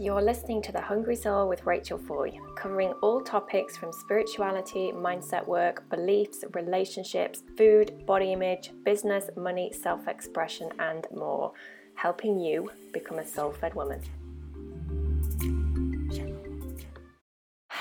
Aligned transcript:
You're 0.00 0.22
listening 0.22 0.62
to 0.62 0.70
The 0.70 0.80
Hungry 0.80 1.16
Soul 1.16 1.48
with 1.48 1.66
Rachel 1.66 1.98
Foy, 1.98 2.30
covering 2.54 2.92
all 3.02 3.20
topics 3.20 3.76
from 3.76 3.92
spirituality, 3.92 4.92
mindset 4.94 5.44
work, 5.44 5.90
beliefs, 5.90 6.44
relationships, 6.54 7.42
food, 7.56 8.06
body 8.06 8.32
image, 8.32 8.70
business, 8.84 9.28
money, 9.36 9.72
self 9.72 10.06
expression, 10.06 10.70
and 10.78 11.04
more, 11.12 11.52
helping 11.96 12.38
you 12.38 12.70
become 12.92 13.18
a 13.18 13.26
soul 13.26 13.50
fed 13.50 13.74
woman. 13.74 14.00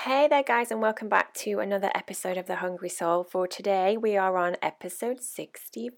Hey 0.08 0.30
there, 0.30 0.42
guys, 0.42 0.72
and 0.72 0.82
welcome 0.82 1.10
back 1.10 1.34
to 1.34 1.60
another 1.60 1.92
episode 1.94 2.38
of 2.38 2.46
The 2.46 2.56
Hungry 2.56 2.88
Soul. 2.88 3.26
For 3.26 3.46
today, 3.46 3.98
we 3.98 4.16
are 4.16 4.38
on 4.38 4.56
episode 4.62 5.22
65. 5.22 5.92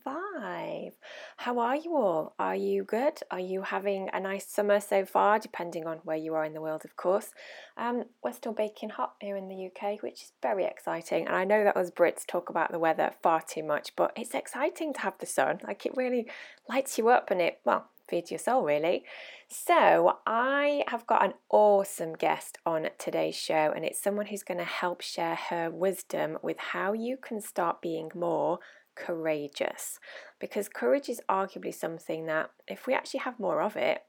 How 1.38 1.60
are 1.60 1.76
you 1.76 1.96
all? 1.96 2.34
Are 2.40 2.56
you 2.56 2.84
good? 2.84 3.20
Are 3.30 3.40
you 3.40 3.62
having 3.62 4.10
a 4.12 4.20
nice 4.20 4.48
summer 4.48 4.80
so 4.80 5.06
far, 5.06 5.38
depending 5.38 5.86
on 5.86 6.00
where 6.06 6.18
you 6.18 6.34
are 6.34 6.44
in 6.44 6.56
the 6.56 6.62
world, 6.62 6.86
of 6.86 6.96
course? 6.96 7.34
Um, 7.78 8.06
we're 8.24 8.34
still 8.34 8.52
baking 8.52 8.90
hot 8.90 9.14
here 9.22 9.38
in 9.38 9.48
the 9.48 9.68
UK, 9.68 10.02
which 10.02 10.24
is 10.24 10.32
very 10.42 10.66
exciting. 10.66 11.28
And 11.28 11.36
I 11.36 11.44
know 11.44 11.64
that 11.64 11.78
us 11.78 11.92
Brits 11.92 12.26
talk 12.26 12.50
about 12.50 12.72
the 12.72 12.80
weather 12.80 13.12
far 13.22 13.44
too 13.48 13.62
much, 13.62 13.96
but 13.96 14.12
it's 14.16 14.34
exciting 14.34 14.92
to 14.94 15.02
have 15.02 15.20
the 15.20 15.28
sun. 15.28 15.60
Like, 15.68 15.86
it 15.86 15.96
really 15.96 16.26
lights 16.68 16.98
you 16.98 17.10
up 17.10 17.30
and 17.30 17.42
it, 17.42 17.60
well, 17.64 17.86
feeds 18.10 18.32
your 18.32 18.40
soul, 18.40 18.64
really. 18.64 19.04
So, 19.48 20.18
I 20.26 20.84
have 20.88 21.08
got 21.08 21.24
an 21.24 21.34
awesome 21.50 22.14
guest 22.14 22.58
on 22.66 22.88
today's 22.98 23.36
show, 23.36 23.72
and 23.76 23.86
it's 23.86 24.02
someone 24.02 24.28
who's 24.28 24.44
going 24.44 24.58
to 24.58 24.64
help 24.64 25.02
share 25.02 25.36
her 25.36 25.70
wisdom 25.70 26.38
with 26.42 26.58
how 26.58 26.94
you 26.94 27.18
can 27.18 27.42
start 27.42 27.82
being 27.82 28.10
more 28.16 28.60
courageous. 28.96 30.00
Because 30.40 30.70
courage 30.70 31.10
is 31.10 31.22
arguably 31.30 31.74
something 31.74 32.26
that, 32.26 32.52
if 32.68 32.88
we 32.88 32.94
actually 32.94 33.22
have 33.22 33.40
more 33.40 33.62
of 33.62 33.76
it, 33.76 34.04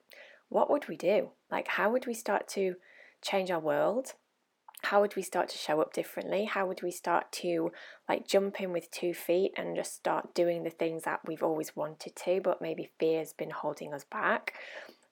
what 0.49 0.71
would 0.71 0.89
we 0.89 0.97
do? 0.97 1.31
Like, 1.51 1.69
how 1.69 1.91
would 1.93 2.07
we 2.07 2.15
start 2.15 2.49
to 2.49 2.75
change 3.23 3.51
our 3.51 3.61
world? 3.61 4.15
How 4.83 5.01
would 5.01 5.17
we 5.17 5.23
start 5.23 5.49
to 5.51 5.59
show 5.59 5.81
up 5.81 5.93
differently? 5.93 6.45
How 6.45 6.67
would 6.67 6.83
we 6.83 6.91
start 6.91 7.31
to 7.33 7.73
like 8.09 8.27
jump 8.27 8.61
in 8.61 8.73
with 8.73 8.91
two 8.91 9.15
feet 9.15 9.53
and 9.57 9.77
just 9.77 9.95
start 9.95 10.35
doing 10.35 10.63
the 10.63 10.71
things 10.71 11.05
that 11.05 11.21
we've 11.27 11.43
always 11.43 11.77
wanted 11.77 12.17
to, 12.17 12.41
but 12.43 12.63
maybe 12.63 12.91
fear's 12.99 13.33
been 13.33 13.51
holding 13.51 13.93
us 13.93 14.05
back? 14.05 14.55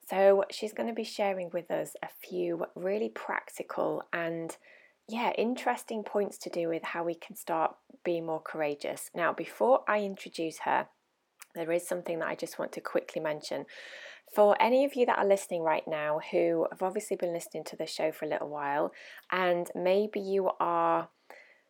So, 0.08 0.44
she's 0.50 0.72
going 0.72 0.88
to 0.88 0.94
be 0.94 1.05
sharing 1.05 1.50
with 1.50 1.70
us 1.70 1.94
a 2.02 2.08
few 2.08 2.64
really 2.75 3.10
practical 3.10 4.05
and 4.12 4.56
yeah, 5.08 5.33
interesting 5.38 6.03
points 6.03 6.36
to 6.38 6.50
do 6.50 6.69
with 6.69 6.82
how 6.82 7.03
we 7.03 7.14
can 7.14 7.34
start 7.34 7.75
being 8.05 8.27
more 8.27 8.41
courageous. 8.41 9.10
Now, 9.14 9.32
before 9.32 9.80
I 9.88 10.00
introduce 10.00 10.60
her, 10.60 10.88
there 11.58 11.72
is 11.72 11.86
something 11.86 12.18
that 12.20 12.28
I 12.28 12.34
just 12.34 12.58
want 12.58 12.72
to 12.72 12.80
quickly 12.80 13.20
mention. 13.20 13.66
For 14.34 14.60
any 14.60 14.84
of 14.84 14.94
you 14.94 15.06
that 15.06 15.18
are 15.18 15.26
listening 15.26 15.62
right 15.62 15.86
now 15.86 16.20
who 16.30 16.66
have 16.70 16.82
obviously 16.82 17.16
been 17.16 17.32
listening 17.32 17.64
to 17.64 17.76
the 17.76 17.86
show 17.86 18.12
for 18.12 18.26
a 18.26 18.28
little 18.28 18.48
while, 18.48 18.92
and 19.32 19.70
maybe 19.74 20.20
you 20.20 20.50
are 20.60 21.08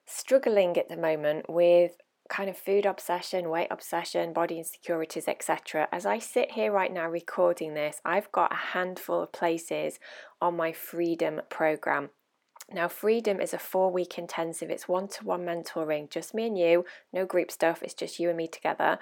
struggling 0.07 0.77
at 0.77 0.89
the 0.89 0.97
moment 0.97 1.49
with 1.49 1.93
kind 2.29 2.51
of 2.51 2.59
food 2.59 2.85
obsession, 2.85 3.49
weight 3.49 3.69
obsession, 3.71 4.33
body 4.33 4.59
insecurities, 4.59 5.29
etc. 5.29 5.89
As 5.91 6.05
I 6.05 6.19
sit 6.19 6.53
here 6.53 6.73
right 6.73 6.93
now 6.93 7.09
recording 7.09 7.75
this, 7.75 8.01
I've 8.05 8.31
got 8.33 8.53
a 8.53 8.75
handful 8.75 9.23
of 9.23 9.33
places 9.33 9.99
on 10.41 10.57
my 10.57 10.73
freedom 10.73 11.41
program 11.49 12.11
now, 12.71 12.87
Freedom 12.87 13.41
is 13.41 13.55
a 13.55 13.59
four 13.59 13.91
week 13.91 14.19
intensive. 14.19 14.69
It's 14.69 14.87
one 14.87 15.09
to 15.09 15.25
one 15.25 15.47
mentoring, 15.47 16.11
just 16.11 16.35
me 16.35 16.47
and 16.47 16.59
you, 16.59 16.85
no 17.15 17.25
group 17.25 17.51
stuff, 17.51 17.83
it's 17.83 17.95
just 17.95 18.19
you 18.19 18.29
and 18.29 18.37
me 18.37 18.47
together. 18.47 18.99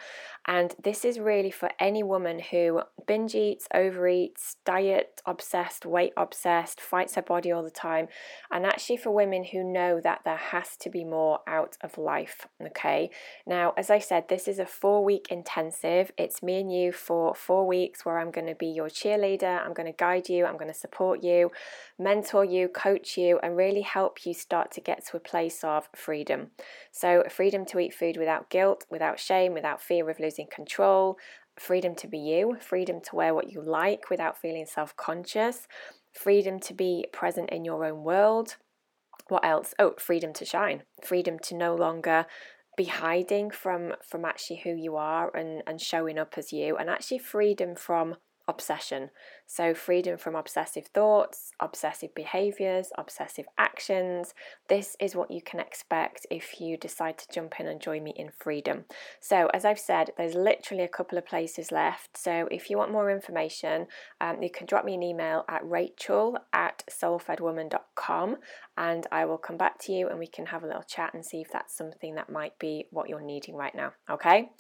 And 0.47 0.73
this 0.81 1.05
is 1.05 1.19
really 1.19 1.51
for 1.51 1.71
any 1.81 2.05
woman 2.05 2.39
who 2.39 2.83
binge 3.09 3.35
eats, 3.35 3.67
overeats, 3.75 4.57
diet 4.65 5.21
obsessed, 5.27 5.85
weight 5.85 6.13
obsessed, 6.17 6.81
fights 6.81 7.17
her 7.17 7.23
body 7.23 7.51
all 7.51 7.65
the 7.65 7.71
time. 7.71 8.07
And 8.53 8.65
actually 8.65 8.99
for 8.99 9.11
women 9.11 9.43
who 9.43 9.65
know 9.65 10.01
that 10.01 10.21
there 10.25 10.37
has 10.37 10.77
to 10.77 10.89
be 10.89 11.03
more 11.03 11.41
out 11.49 11.77
of 11.81 11.99
life. 11.99 12.47
Okay. 12.65 13.11
Now, 13.49 13.75
as 13.77 13.91
I 13.91 13.99
said, 13.99 14.29
this 14.29 14.47
is 14.47 14.61
a 14.61 14.67
four 14.67 15.03
week 15.03 15.27
intensive. 15.29 16.13
It's 16.17 16.41
me 16.41 16.61
and 16.61 16.73
you 16.73 16.93
for 16.93 17.35
four 17.35 17.67
weeks 17.67 18.05
where 18.05 18.21
I'm 18.21 18.31
going 18.31 18.47
to 18.47 18.55
be 18.55 18.69
your 18.69 18.89
cheerleader. 18.89 19.61
I'm 19.67 19.75
going 19.75 19.93
to 19.93 19.97
guide 19.97 20.29
you, 20.29 20.47
I'm 20.47 20.57
going 20.57 20.73
to 20.73 20.79
support 20.79 21.25
you, 21.25 21.51
mentor 21.99 22.45
you, 22.45 22.69
coach 22.69 23.19
you, 23.19 23.41
and 23.43 23.56
really 23.57 23.83
help 23.83 24.27
you 24.27 24.35
start 24.35 24.71
to 24.73 24.81
get 24.81 25.07
to 25.07 25.17
a 25.17 25.21
place 25.21 25.65
of 25.65 25.89
freedom. 25.95 26.51
So, 26.93 27.25
freedom 27.31 27.65
to 27.67 27.79
eat 27.79 27.95
food 27.95 28.17
without 28.17 28.51
guilt, 28.51 28.85
without 28.91 29.19
shame, 29.19 29.55
without 29.55 29.83
fear 29.83 30.09
of 30.11 30.21
losing 30.21 30.47
control, 30.47 31.19
freedom 31.59 31.95
to 31.97 32.07
be 32.07 32.19
you, 32.19 32.57
freedom 32.61 33.01
to 33.01 33.17
wear 33.17 33.35
what 33.35 33.51
you 33.51 33.63
like 33.63 34.11
without 34.11 34.39
feeling 34.39 34.67
self 34.67 34.97
conscious, 34.97 35.67
freedom 36.13 36.61
to 36.61 36.75
be 36.75 37.07
present 37.13 37.51
in 37.51 37.65
your 37.65 37.85
own 37.85 38.05
world. 38.05 38.57
What 39.29 39.45
else? 39.45 39.75
Oh, 39.79 39.95
freedom 39.99 40.33
to 40.35 40.45
shine, 40.45 40.83
freedom 41.03 41.39
to 41.41 41.55
no 41.57 41.75
longer 41.75 42.27
be 42.77 42.85
hiding 42.85 43.51
from 43.51 43.95
from 44.07 44.25
actually 44.25 44.61
who 44.63 44.75
you 44.75 44.97
are 44.97 45.35
and 45.35 45.63
and 45.67 45.81
showing 45.81 46.19
up 46.19 46.35
as 46.37 46.53
you 46.53 46.77
and 46.77 46.91
actually 46.91 47.19
freedom 47.19 47.75
from 47.75 48.17
obsession. 48.47 49.11
So, 49.47 49.75
freedom 49.75 50.19
from 50.19 50.35
obsessive 50.35 50.87
thoughts, 50.89 51.53
obsessive 51.61 52.15
behaviors, 52.15 52.89
obsessive 52.99 53.47
actions. 53.57 54.35
This 54.69 54.97
is 55.01 55.15
what 55.15 55.31
you 55.31 55.41
can 55.41 55.61
expect 55.61 56.27
if 56.31 56.61
you 56.61 56.77
decide 56.77 57.17
to 57.19 57.33
jump 57.33 57.61
in 57.61 57.67
and 57.67 57.81
join 57.81 58.03
me 58.03 58.13
in 58.17 58.31
freedom. 58.37 58.87
So, 59.21 59.49
as 59.55 59.65
I've 59.65 59.79
said, 59.79 60.11
there's 60.17 60.35
literally 60.35 60.83
a 60.83 60.89
couple 60.89 61.17
of 61.17 61.27
places 61.27 61.71
left. 61.71 62.19
So, 62.19 62.49
if 62.51 62.71
you 62.71 62.77
want 62.77 62.91
more 62.91 63.11
information, 63.11 63.87
um, 64.21 64.43
you 64.43 64.51
can 64.51 64.67
drop 64.67 64.85
me 64.85 64.95
an 64.95 65.03
email 65.03 65.45
at 65.49 65.69
rachel 65.69 66.39
at 66.53 66.83
soulfedwoman.com 66.91 68.37
and 68.79 69.07
I 69.11 69.25
will 69.25 69.39
come 69.39 69.57
back 69.57 69.79
to 69.81 69.93
you 69.93 70.09
and 70.09 70.19
we 70.19 70.27
can 70.27 70.47
have 70.47 70.63
a 70.63 70.67
little 70.67 70.83
chat 70.83 71.15
and 71.15 71.25
see 71.25 71.41
if 71.41 71.51
that's 71.51 71.77
something 71.77 72.15
that 72.17 72.31
might 72.31 72.59
be 72.59 72.87
what 72.91 73.09
you're 73.09 73.23
needing 73.23 73.55
right 73.55 73.75
now. 73.75 73.93
Okay? 74.11 74.51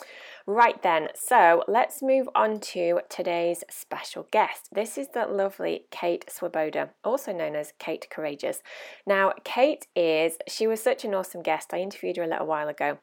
Right 0.47 0.82
then, 0.82 1.08
so 1.14 1.64
let's 1.68 2.03
move 2.03 2.28
on 2.34 2.60
to 2.60 3.00
today's 3.08 3.62
special 3.68 4.26
guest. 4.30 4.68
This 4.76 4.98
is 4.98 5.09
the 5.09 5.25
lovely 5.25 5.87
Kate 5.91 6.31
Swoboda, 6.31 6.91
also 7.03 7.32
known 7.32 7.56
as 7.56 7.72
Kate 7.78 8.06
Courageous. 8.10 8.62
Now, 9.06 9.32
Kate 9.42 9.87
is, 9.97 10.37
she 10.48 10.66
was 10.66 10.82
such 10.82 11.03
an 11.03 11.14
awesome 11.14 11.41
guest. 11.41 11.72
I 11.72 11.78
interviewed 11.78 12.19
her 12.19 12.25
a 12.25 12.28
little 12.28 12.47
while 12.47 12.69
ago 12.69 12.98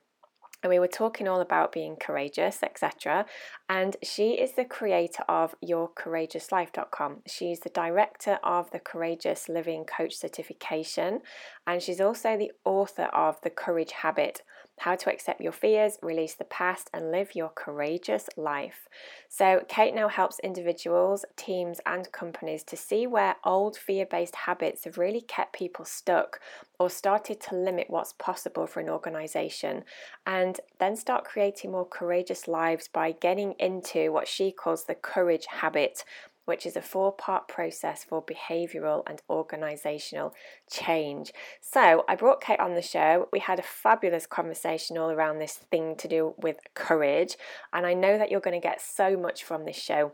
and 0.64 0.70
we 0.70 0.80
were 0.80 0.88
talking 0.88 1.28
all 1.28 1.42
about 1.42 1.74
being 1.74 1.98
courageous, 1.98 2.64
etc. 2.64 3.26
And 3.68 3.98
she 4.02 4.34
is 4.34 4.54
the 4.54 4.64
creator 4.64 5.24
of 5.28 5.56
yourcourageouslife.com. 5.64 7.24
She's 7.28 7.60
the 7.60 7.70
director 7.70 8.40
of 8.44 8.72
the 8.72 8.80
Courageous 8.80 9.50
Living 9.50 9.84
Coach 9.84 10.16
certification, 10.16 11.20
and 11.68 11.82
she's 11.82 12.00
also 12.00 12.38
the 12.38 12.52
author 12.64 13.10
of 13.14 13.42
The 13.42 13.50
Courage 13.50 13.92
Habit 13.92 14.42
how 14.80 14.96
to 14.96 15.12
accept 15.12 15.42
your 15.42 15.52
fears, 15.52 15.98
release 16.02 16.34
the 16.34 16.44
past, 16.44 16.90
and 16.94 17.12
live 17.12 17.36
your 17.36 17.50
courageous 17.50 18.28
life. 18.36 18.88
So, 19.30 19.64
Kate 19.68 19.94
now 19.94 20.08
helps 20.08 20.40
individuals, 20.40 21.26
teams, 21.36 21.80
and 21.86 22.12
companies 22.12 22.64
to 22.66 22.78
see 22.78 23.08
where 23.08 23.36
old 23.44 23.78
fear 23.78 24.06
based 24.06 24.36
habits 24.36 24.84
have 24.84 24.98
really 24.98 25.22
kept 25.22 25.54
people 25.54 25.86
stuck 25.86 26.40
or 26.80 26.90
started 26.90 27.40
to 27.42 27.56
limit 27.56 27.90
what's 27.90 28.14
possible 28.14 28.68
for 28.68 28.80
an 28.80 28.90
organization, 28.90 29.84
and 30.26 30.60
then 30.80 30.96
start 30.96 31.24
creating 31.24 31.72
more 31.72 31.88
courageous 31.88 32.48
lives 32.48 32.88
by 32.88 33.12
getting 33.12 33.54
into 33.60 34.12
what 34.12 34.28
she 34.28 34.52
calls 34.52 34.86
the 34.86 34.96
courage 34.96 35.46
habit 35.46 36.04
which 36.46 36.66
is 36.66 36.76
a 36.76 36.82
four 36.82 37.12
part 37.12 37.48
process 37.48 38.04
for 38.04 38.24
behavioural 38.24 39.04
and 39.08 39.22
organisational 39.30 40.32
change. 40.70 41.32
So, 41.62 42.04
I 42.08 42.16
brought 42.16 42.42
Kate 42.42 42.60
on 42.60 42.76
the 42.76 42.82
show. 42.82 43.30
We 43.32 43.40
had 43.40 43.60
a 43.60 43.64
fabulous 43.64 44.26
conversation 44.26 44.98
all 44.98 45.12
around 45.12 45.40
this 45.40 45.54
thing 45.54 45.96
to 45.98 46.08
do 46.08 46.34
with 46.38 46.58
courage, 46.74 47.38
and 47.72 47.86
I 47.86 47.94
know 47.94 48.18
that 48.18 48.32
you're 48.32 48.40
going 48.40 48.60
to 48.60 48.68
get 48.68 48.82
so 48.82 49.18
much 49.18 49.44
from 49.44 49.66
this 49.66 49.78
show 49.78 50.14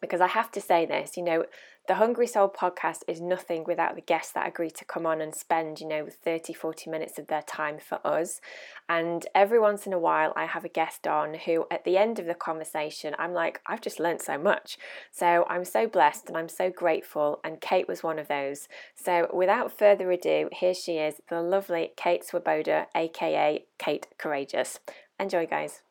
because 0.00 0.20
I 0.20 0.28
have 0.28 0.50
to 0.52 0.60
say 0.60 0.86
this, 0.86 1.16
you 1.16 1.22
know, 1.22 1.44
the 1.88 1.96
Hungry 1.96 2.26
Soul 2.28 2.48
podcast 2.48 3.00
is 3.08 3.20
nothing 3.20 3.64
without 3.64 3.96
the 3.96 4.00
guests 4.00 4.32
that 4.34 4.46
agree 4.46 4.70
to 4.70 4.84
come 4.84 5.06
on 5.06 5.20
and 5.20 5.34
spend, 5.34 5.80
you 5.80 5.88
know, 5.88 6.06
30, 6.08 6.52
40 6.52 6.88
minutes 6.88 7.18
of 7.18 7.26
their 7.26 7.42
time 7.42 7.78
for 7.80 7.98
us. 8.06 8.40
And 8.88 9.26
every 9.34 9.58
once 9.58 9.86
in 9.86 9.92
a 9.92 9.98
while, 9.98 10.32
I 10.36 10.46
have 10.46 10.64
a 10.64 10.68
guest 10.68 11.08
on 11.08 11.34
who, 11.34 11.66
at 11.70 11.84
the 11.84 11.96
end 11.96 12.20
of 12.20 12.26
the 12.26 12.34
conversation, 12.34 13.16
I'm 13.18 13.32
like, 13.32 13.60
I've 13.66 13.80
just 13.80 13.98
learned 13.98 14.22
so 14.22 14.38
much. 14.38 14.78
So 15.10 15.44
I'm 15.48 15.64
so 15.64 15.88
blessed 15.88 16.28
and 16.28 16.36
I'm 16.36 16.48
so 16.48 16.70
grateful. 16.70 17.40
And 17.42 17.60
Kate 17.60 17.88
was 17.88 18.04
one 18.04 18.20
of 18.20 18.28
those. 18.28 18.68
So 18.94 19.28
without 19.32 19.76
further 19.76 20.10
ado, 20.12 20.48
here 20.52 20.74
she 20.74 20.98
is, 20.98 21.16
the 21.28 21.42
lovely 21.42 21.92
Kate 21.96 22.24
Swoboda, 22.24 22.86
aka 22.94 23.64
Kate 23.78 24.06
Courageous. 24.16 24.78
Enjoy, 25.18 25.44
guys. 25.44 25.82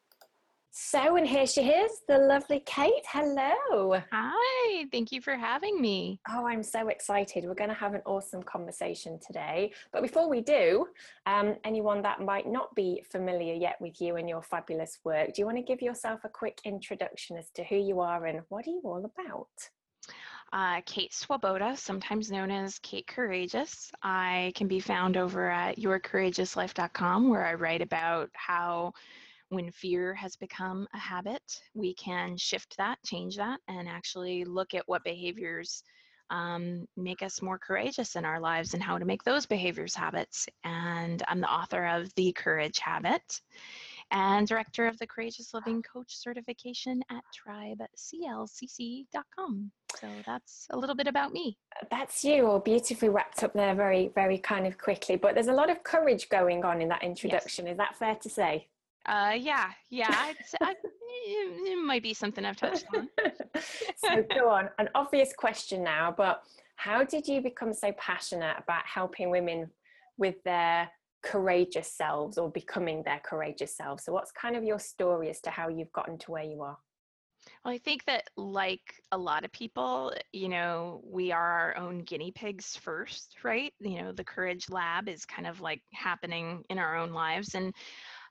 So, 0.71 1.15
and 1.15 1.27
here 1.27 1.47
she 1.47 1.61
is, 1.61 2.01
the 2.07 2.19
lovely 2.19 2.61
Kate. 2.65 3.03
Hello. 3.07 3.99
Hi. 4.11 4.85
Thank 4.91 5.11
you 5.11 5.19
for 5.19 5.35
having 5.35 5.81
me. 5.81 6.19
Oh, 6.29 6.45
I'm 6.45 6.61
so 6.61 6.89
excited. 6.89 7.43
We're 7.45 7.55
going 7.55 7.71
to 7.71 7.75
have 7.75 7.95
an 7.95 8.03
awesome 8.05 8.43
conversation 8.43 9.19
today. 9.25 9.73
But 9.91 10.03
before 10.03 10.29
we 10.29 10.41
do, 10.41 10.85
um, 11.25 11.55
anyone 11.63 12.03
that 12.03 12.21
might 12.21 12.47
not 12.47 12.73
be 12.75 13.03
familiar 13.11 13.55
yet 13.55 13.77
with 13.81 13.99
you 13.99 14.17
and 14.17 14.29
your 14.29 14.43
fabulous 14.43 14.99
work, 15.03 15.33
do 15.33 15.41
you 15.41 15.45
want 15.47 15.57
to 15.57 15.63
give 15.63 15.81
yourself 15.81 16.21
a 16.23 16.29
quick 16.29 16.59
introduction 16.63 17.35
as 17.37 17.49
to 17.55 17.63
who 17.63 17.75
you 17.75 17.99
are 17.99 18.27
and 18.27 18.41
what 18.49 18.67
are 18.67 18.71
you 18.71 18.81
all 18.83 19.03
about? 19.05 19.47
Uh, 20.53 20.81
Kate 20.85 21.13
Swoboda, 21.13 21.77
sometimes 21.77 22.31
known 22.31 22.51
as 22.51 22.79
Kate 22.79 23.07
Courageous. 23.07 23.91
I 24.03 24.51
can 24.55 24.67
be 24.67 24.79
found 24.79 25.17
over 25.17 25.49
at 25.49 25.77
yourcourageouslife.com 25.77 27.29
where 27.29 27.45
I 27.45 27.55
write 27.55 27.81
about 27.81 28.29
how 28.33 28.93
when 29.49 29.71
fear 29.71 30.13
has 30.13 30.35
become 30.35 30.87
a 30.93 30.97
habit, 30.97 31.41
we 31.73 31.93
can 31.95 32.37
shift 32.37 32.75
that, 32.77 32.97
change 33.05 33.35
that, 33.37 33.59
and 33.67 33.87
actually 33.87 34.45
look 34.45 34.73
at 34.73 34.87
what 34.87 35.03
behaviors 35.03 35.83
um, 36.31 36.85
make 36.95 37.23
us 37.23 37.41
more 37.41 37.57
courageous 37.57 38.15
in 38.15 38.23
our 38.23 38.39
lives 38.39 38.75
and 38.75 38.83
how 38.83 38.99
to 38.99 39.05
make 39.05 39.23
those 39.23 39.47
behaviors 39.47 39.95
habits. 39.95 40.47
And 40.63 41.23
I'm 41.27 41.41
the 41.41 41.51
author 41.51 41.87
of 41.87 42.13
The 42.15 42.31
Courage 42.33 42.77
Habit 42.79 43.41
and 44.11 44.47
director 44.47 44.87
of 44.87 44.97
the 44.97 45.07
Courageous 45.07 45.53
Living 45.53 45.83
Coach 45.83 46.15
certification 46.15 47.01
at 47.11 47.23
tribeclcc.com. 47.47 49.71
So 49.99 50.07
that's 50.25 50.67
a 50.71 50.77
little 50.77 50.95
bit 50.95 51.07
about 51.07 51.33
me. 51.33 51.57
That's 51.91 52.23
you, 52.23 52.45
all 52.45 52.59
beautifully 52.59 53.09
wrapped 53.09 53.43
up 53.43 53.53
there, 53.53 53.75
very, 53.75 54.11
very 54.13 54.37
kind 54.37 54.67
of 54.67 54.77
quickly. 54.77 55.15
But 55.15 55.33
there's 55.33 55.47
a 55.47 55.53
lot 55.53 55.69
of 55.69 55.83
courage 55.83 56.29
going 56.29 56.63
on 56.63 56.81
in 56.81 56.89
that 56.89 57.03
introduction. 57.03 57.65
Yes. 57.65 57.73
Is 57.73 57.77
that 57.77 57.97
fair 57.97 58.15
to 58.15 58.29
say? 58.29 58.67
Uh, 59.05 59.33
yeah, 59.37 59.71
yeah. 59.89 60.33
I, 60.61 60.75
it 61.11 61.85
might 61.85 62.03
be 62.03 62.13
something 62.13 62.45
I've 62.45 62.57
touched 62.57 62.85
on. 62.95 63.09
so 63.97 64.23
go 64.35 64.49
on. 64.49 64.69
An 64.77 64.89
obvious 64.95 65.33
question 65.33 65.83
now, 65.83 66.13
but 66.15 66.43
how 66.75 67.03
did 67.03 67.27
you 67.27 67.41
become 67.41 67.73
so 67.73 67.91
passionate 67.93 68.55
about 68.57 68.85
helping 68.85 69.29
women 69.29 69.69
with 70.17 70.35
their 70.43 70.89
courageous 71.23 71.91
selves 71.91 72.37
or 72.37 72.49
becoming 72.51 73.03
their 73.03 73.21
courageous 73.23 73.75
selves? 73.75 74.03
So, 74.03 74.13
what's 74.13 74.31
kind 74.31 74.55
of 74.55 74.63
your 74.63 74.79
story 74.79 75.29
as 75.29 75.41
to 75.41 75.49
how 75.49 75.69
you've 75.69 75.91
gotten 75.91 76.17
to 76.19 76.31
where 76.31 76.43
you 76.43 76.61
are? 76.61 76.77
Well, 77.63 77.73
I 77.73 77.77
think 77.77 78.05
that, 78.05 78.29
like 78.37 79.01
a 79.11 79.17
lot 79.17 79.45
of 79.45 79.51
people, 79.51 80.13
you 80.31 80.49
know, 80.49 81.01
we 81.03 81.31
are 81.31 81.51
our 81.51 81.77
own 81.77 81.99
guinea 81.99 82.31
pigs 82.31 82.75
first, 82.75 83.35
right? 83.43 83.73
You 83.79 84.01
know, 84.01 84.11
the 84.11 84.23
Courage 84.23 84.69
Lab 84.69 85.09
is 85.09 85.25
kind 85.25 85.47
of 85.47 85.61
like 85.61 85.81
happening 85.93 86.63
in 86.69 86.77
our 86.77 86.97
own 86.97 87.11
lives. 87.11 87.55
And, 87.55 87.73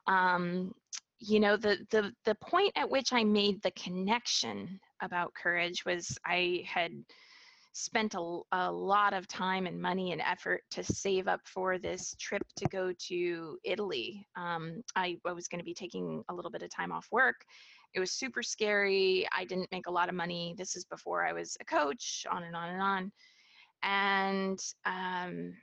um, 0.08 0.72
you 1.20 1.38
know, 1.38 1.56
the, 1.56 1.78
the, 1.90 2.12
the 2.24 2.34
point 2.36 2.72
at 2.76 2.88
which 2.88 3.12
I 3.12 3.24
made 3.24 3.62
the 3.62 3.72
connection 3.72 4.80
about 5.02 5.34
courage 5.34 5.84
was 5.84 6.16
I 6.24 6.64
had 6.66 6.92
spent 7.72 8.14
a, 8.14 8.40
a 8.52 8.72
lot 8.72 9.12
of 9.12 9.28
time 9.28 9.66
and 9.66 9.80
money 9.80 10.12
and 10.12 10.20
effort 10.20 10.62
to 10.70 10.82
save 10.82 11.28
up 11.28 11.40
for 11.44 11.78
this 11.78 12.16
trip 12.18 12.42
to 12.56 12.66
go 12.68 12.92
to 13.08 13.58
Italy. 13.64 14.26
Um, 14.36 14.82
I, 14.96 15.18
I 15.26 15.32
was 15.32 15.48
going 15.48 15.60
to 15.60 15.64
be 15.64 15.74
taking 15.74 16.24
a 16.28 16.34
little 16.34 16.50
bit 16.50 16.62
of 16.62 16.70
time 16.70 16.90
off 16.90 17.06
work. 17.12 17.44
It 17.94 18.00
was 18.00 18.12
super 18.12 18.42
scary. 18.42 19.26
I 19.36 19.44
didn't 19.44 19.70
make 19.72 19.86
a 19.86 19.92
lot 19.92 20.08
of 20.08 20.14
money. 20.14 20.54
This 20.56 20.76
is 20.76 20.84
before 20.84 21.26
I 21.26 21.32
was 21.32 21.56
a 21.60 21.64
coach, 21.64 22.26
on 22.30 22.42
and 22.42 22.56
on 22.56 22.70
and 22.70 22.82
on. 22.82 23.12
And 23.82 24.58
um, 24.84 25.54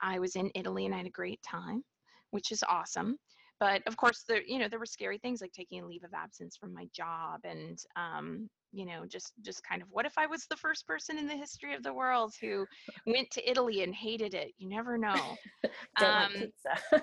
I 0.00 0.18
was 0.18 0.36
in 0.36 0.50
Italy 0.54 0.86
and 0.86 0.94
I 0.94 0.98
had 0.98 1.06
a 1.06 1.10
great 1.10 1.40
time, 1.42 1.82
which 2.30 2.52
is 2.52 2.62
awesome 2.68 3.18
but 3.60 3.82
of 3.86 3.96
course 3.96 4.24
there 4.28 4.42
you 4.42 4.58
know 4.58 4.68
there 4.68 4.78
were 4.78 4.86
scary 4.86 5.18
things 5.18 5.40
like 5.40 5.52
taking 5.52 5.82
a 5.82 5.86
leave 5.86 6.04
of 6.04 6.14
absence 6.14 6.56
from 6.56 6.72
my 6.72 6.86
job 6.94 7.40
and 7.44 7.78
um, 7.96 8.48
you 8.72 8.86
know 8.86 9.04
just 9.06 9.32
just 9.42 9.62
kind 9.62 9.82
of 9.82 9.88
what 9.90 10.06
if 10.06 10.16
i 10.18 10.26
was 10.26 10.46
the 10.46 10.56
first 10.56 10.86
person 10.86 11.18
in 11.18 11.26
the 11.26 11.36
history 11.36 11.74
of 11.74 11.82
the 11.82 11.92
world 11.92 12.32
who 12.40 12.66
went 13.06 13.30
to 13.30 13.50
italy 13.50 13.82
and 13.82 13.94
hated 13.94 14.34
it? 14.34 14.52
You 14.58 14.68
never 14.68 14.98
know. 14.98 15.36
Um, 16.00 16.32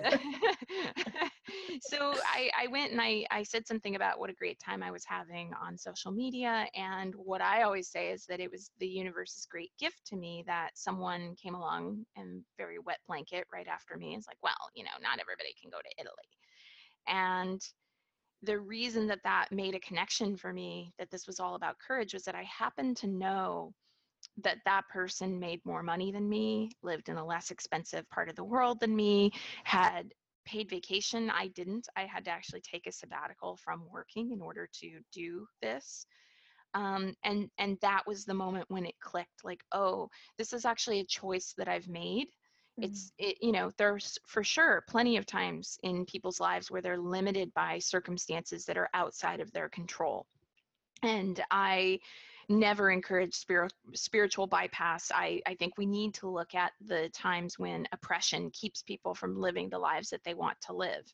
so 1.81 1.97
I, 2.25 2.49
I 2.59 2.67
went 2.67 2.91
and 2.91 2.99
I, 3.01 3.25
I 3.31 3.43
said 3.43 3.67
something 3.67 3.95
about 3.95 4.19
what 4.19 4.29
a 4.29 4.33
great 4.33 4.59
time 4.59 4.83
i 4.83 4.91
was 4.91 5.05
having 5.05 5.51
on 5.63 5.77
social 5.77 6.11
media 6.11 6.67
and 6.75 7.13
what 7.15 7.41
i 7.41 7.63
always 7.63 7.89
say 7.89 8.11
is 8.11 8.25
that 8.25 8.39
it 8.39 8.51
was 8.51 8.71
the 8.79 8.87
universe's 8.87 9.45
great 9.45 9.71
gift 9.79 10.05
to 10.07 10.15
me 10.15 10.43
that 10.47 10.71
someone 10.75 11.35
came 11.41 11.55
along 11.55 12.05
and 12.15 12.43
very 12.57 12.79
wet 12.79 12.99
blanket 13.07 13.45
right 13.53 13.67
after 13.67 13.97
me. 13.97 14.15
Is 14.15 14.25
like 14.27 14.37
well 14.43 14.69
you 14.75 14.83
know 14.83 14.91
not 15.01 15.19
everybody 15.19 15.53
can 15.61 15.69
go 15.69 15.77
to 15.77 16.01
italy. 16.01 16.29
And 17.07 17.61
the 18.43 18.59
reason 18.59 19.07
that 19.07 19.23
that 19.23 19.51
made 19.51 19.75
a 19.75 19.79
connection 19.79 20.37
for 20.37 20.53
me 20.53 20.93
that 20.97 21.09
this 21.11 21.27
was 21.27 21.39
all 21.39 21.55
about 21.55 21.77
courage 21.85 22.13
was 22.13 22.23
that 22.23 22.35
I 22.35 22.43
happened 22.43 22.97
to 22.97 23.07
know 23.07 23.73
that 24.43 24.57
that 24.65 24.87
person 24.89 25.39
made 25.39 25.59
more 25.65 25.83
money 25.83 26.11
than 26.11 26.27
me, 26.27 26.71
lived 26.81 27.09
in 27.09 27.17
a 27.17 27.25
less 27.25 27.51
expensive 27.51 28.09
part 28.09 28.29
of 28.29 28.35
the 28.35 28.43
world 28.43 28.79
than 28.79 28.95
me, 28.95 29.31
had 29.63 30.13
paid 30.45 30.69
vacation. 30.69 31.29
I 31.29 31.47
didn't. 31.49 31.87
I 31.95 32.05
had 32.05 32.25
to 32.25 32.31
actually 32.31 32.61
take 32.61 32.87
a 32.87 32.91
sabbatical 32.91 33.57
from 33.57 33.83
working 33.91 34.31
in 34.31 34.41
order 34.41 34.67
to 34.81 34.99
do 35.11 35.45
this. 35.61 36.05
Um, 36.73 37.13
and 37.23 37.49
and 37.57 37.77
that 37.81 38.03
was 38.05 38.25
the 38.25 38.33
moment 38.33 38.65
when 38.69 38.85
it 38.85 38.99
clicked. 39.01 39.43
Like, 39.43 39.63
oh, 39.71 40.09
this 40.37 40.53
is 40.53 40.65
actually 40.65 40.99
a 40.99 41.05
choice 41.05 41.53
that 41.57 41.67
I've 41.67 41.87
made 41.87 42.27
it's 42.81 43.11
mm-hmm. 43.11 43.29
it, 43.29 43.37
you 43.41 43.51
know 43.51 43.71
there's 43.77 44.17
for 44.25 44.43
sure 44.43 44.83
plenty 44.87 45.17
of 45.17 45.25
times 45.25 45.77
in 45.83 46.05
people's 46.05 46.39
lives 46.39 46.69
where 46.71 46.81
they're 46.81 46.97
limited 46.97 47.53
by 47.53 47.79
circumstances 47.79 48.65
that 48.65 48.77
are 48.77 48.89
outside 48.93 49.39
of 49.39 49.51
their 49.51 49.69
control. 49.69 50.25
And 51.03 51.41
i 51.51 51.99
never 52.51 52.89
encourage 52.89 53.35
spirit, 53.35 53.71
spiritual 53.93 54.47
bypass. 54.47 55.11
I, 55.13 55.39
I 55.45 55.53
think 55.53 55.77
we 55.77 55.85
need 55.85 56.15
to 56.15 56.27
look 56.27 56.55
at 56.55 56.71
the 56.81 57.07
times 57.09 57.59
when 57.59 57.87
oppression 57.91 58.49
keeps 58.51 58.81
people 58.81 59.13
from 59.13 59.39
living 59.39 59.69
the 59.69 59.77
lives 59.77 60.09
that 60.09 60.23
they 60.25 60.33
want 60.33 60.57
to 60.61 60.73
live. 60.73 61.05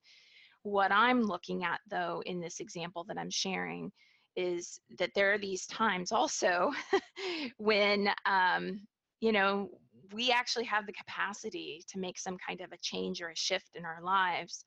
What 0.63 0.91
i'm 0.91 1.21
looking 1.21 1.63
at 1.63 1.79
though 1.91 2.23
in 2.25 2.39
this 2.39 2.59
example 2.59 3.03
that 3.03 3.19
i'm 3.19 3.29
sharing 3.29 3.91
is 4.35 4.79
that 4.97 5.11
there 5.13 5.31
are 5.33 5.37
these 5.37 5.67
times 5.67 6.11
also 6.11 6.71
when 7.57 8.09
um, 8.25 8.81
you 9.19 9.31
know 9.31 9.69
we 10.13 10.31
actually 10.31 10.65
have 10.65 10.85
the 10.85 10.93
capacity 10.93 11.83
to 11.87 11.99
make 11.99 12.17
some 12.17 12.37
kind 12.45 12.61
of 12.61 12.71
a 12.71 12.77
change 12.81 13.21
or 13.21 13.29
a 13.29 13.35
shift 13.35 13.75
in 13.75 13.85
our 13.85 14.01
lives 14.01 14.65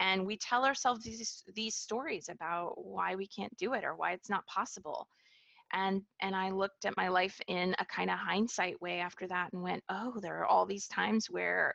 and 0.00 0.26
we 0.26 0.36
tell 0.36 0.64
ourselves 0.64 1.04
these 1.04 1.42
these 1.54 1.74
stories 1.74 2.28
about 2.28 2.74
why 2.76 3.14
we 3.14 3.26
can't 3.26 3.56
do 3.56 3.72
it 3.74 3.84
or 3.84 3.96
why 3.96 4.12
it's 4.12 4.30
not 4.30 4.46
possible. 4.46 5.08
And 5.72 6.02
and 6.22 6.36
i 6.36 6.50
looked 6.50 6.84
at 6.84 6.96
my 6.96 7.08
life 7.08 7.40
in 7.48 7.74
a 7.78 7.84
kind 7.86 8.10
of 8.10 8.18
hindsight 8.18 8.80
way 8.80 9.00
after 9.00 9.26
that 9.28 9.52
and 9.52 9.62
went 9.62 9.82
oh 9.88 10.14
there 10.22 10.38
are 10.38 10.46
all 10.46 10.64
these 10.64 10.86
times 10.86 11.26
where 11.28 11.74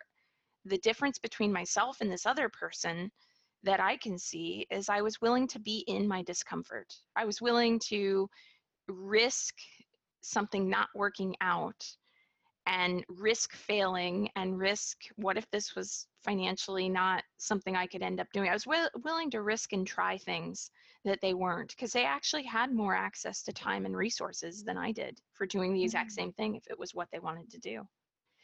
the 0.65 0.77
difference 0.77 1.19
between 1.19 1.51
myself 1.51 1.97
and 1.99 2.11
this 2.11 2.25
other 2.25 2.49
person 2.49 3.11
that 3.63 3.81
i 3.81 3.97
can 3.97 4.17
see 4.17 4.65
is 4.71 4.87
i 4.87 5.01
was 5.01 5.19
willing 5.21 5.47
to 5.47 5.59
be 5.59 5.83
in 5.87 6.07
my 6.07 6.23
discomfort. 6.23 6.87
I 7.17 7.25
was 7.25 7.41
willing 7.41 7.79
to 7.89 8.29
risk 8.87 9.55
something 10.21 10.69
not 10.69 10.87
working 10.95 11.35
out 11.41 11.83
and 12.71 13.03
risk 13.09 13.53
failing 13.53 14.29
and 14.37 14.57
risk 14.57 14.97
what 15.17 15.37
if 15.37 15.45
this 15.51 15.75
was 15.75 16.07
financially 16.23 16.87
not 16.87 17.21
something 17.37 17.75
I 17.75 17.85
could 17.85 18.01
end 18.01 18.21
up 18.21 18.27
doing. 18.33 18.49
I 18.49 18.53
was 18.53 18.65
will, 18.65 18.89
willing 19.03 19.29
to 19.31 19.41
risk 19.41 19.73
and 19.73 19.85
try 19.85 20.17
things 20.17 20.71
that 21.03 21.19
they 21.21 21.33
weren't 21.33 21.75
because 21.75 21.91
they 21.91 22.05
actually 22.05 22.43
had 22.43 22.71
more 22.71 22.95
access 22.95 23.43
to 23.43 23.51
time 23.51 23.85
and 23.85 23.95
resources 23.95 24.63
than 24.63 24.77
I 24.77 24.93
did 24.93 25.19
for 25.33 25.45
doing 25.45 25.73
the 25.73 25.83
exact 25.83 26.11
mm-hmm. 26.11 26.21
same 26.21 26.33
thing 26.33 26.55
if 26.55 26.63
it 26.69 26.79
was 26.79 26.95
what 26.95 27.09
they 27.11 27.19
wanted 27.19 27.51
to 27.51 27.59
do. 27.59 27.81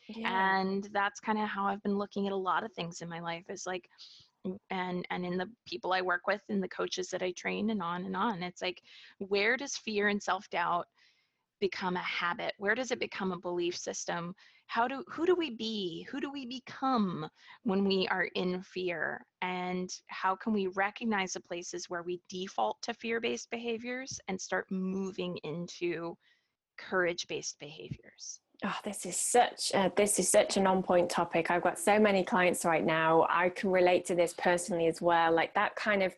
Yeah. 0.10 0.60
And 0.60 0.90
that's 0.92 1.22
kind 1.22 1.40
of 1.40 1.48
how 1.48 1.66
I've 1.66 1.84
been 1.84 1.98
looking 1.98 2.28
at 2.28 2.34
a 2.34 2.38
lot 2.38 2.66
of 2.66 2.74
things 2.74 3.02
in 3.02 3.08
my 3.08 3.22
life 3.22 3.46
is 3.50 3.66
like 3.66 3.88
and 4.70 5.06
and 5.10 5.25
in 5.25 5.38
the 5.38 5.50
people 5.66 5.94
I 5.94 6.02
work 6.02 6.28
with 6.28 6.42
and 6.50 6.62
the 6.62 6.70
coaches 6.70 7.10
that 7.10 7.22
I 7.22 7.32
train 7.32 7.70
and 7.70 7.82
on 7.82 8.04
and 8.04 8.16
on. 8.16 8.44
It's 8.44 8.62
like 8.62 8.82
where 9.20 9.56
does 9.56 9.78
fear 9.78 10.10
and 10.10 10.22
self-doubt 10.22 10.86
become 11.60 11.96
a 11.96 12.00
habit? 12.00 12.54
Where 12.58 12.76
does 12.76 12.92
it 12.92 13.00
become 13.00 13.32
a 13.32 13.40
belief 13.40 13.78
system? 13.78 14.34
How 14.68 14.88
do 14.88 15.04
who 15.08 15.26
do 15.26 15.36
we 15.36 15.52
be? 15.52 16.08
Who 16.12 16.20
do 16.20 16.32
we 16.32 16.46
become 16.46 17.30
when 17.64 17.86
we 17.86 18.08
are 18.10 18.26
in 18.36 18.62
fear? 18.62 19.26
And 19.42 19.90
how 20.08 20.36
can 20.36 20.54
we 20.54 20.68
recognize 20.68 21.34
the 21.34 21.40
places 21.40 21.90
where 21.90 22.04
we 22.04 22.22
default 22.30 22.82
to 22.84 22.94
fear-based 22.94 23.50
behaviors 23.50 24.20
and 24.28 24.40
start 24.40 24.66
moving 24.70 25.38
into 25.44 26.18
courage-based 26.78 27.58
behaviors? 27.60 28.42
Oh, 28.66 28.76
this 28.84 29.06
is 29.06 29.16
such 29.16 29.72
uh, 29.74 29.90
this 29.96 30.18
is 30.20 30.30
such 30.30 30.58
an 30.58 30.66
on-point 30.66 31.10
topic. 31.10 31.52
I've 31.52 31.62
got 31.62 31.78
so 31.78 32.00
many 32.00 32.24
clients 32.24 32.66
right 32.66 32.86
now. 32.86 33.28
I 33.30 33.50
can 33.50 33.70
relate 33.70 34.06
to 34.06 34.16
this 34.16 34.34
personally 34.34 34.88
as 34.88 35.02
well. 35.02 35.32
Like 35.32 35.54
that 35.54 35.76
kind 35.76 36.02
of 36.02 36.16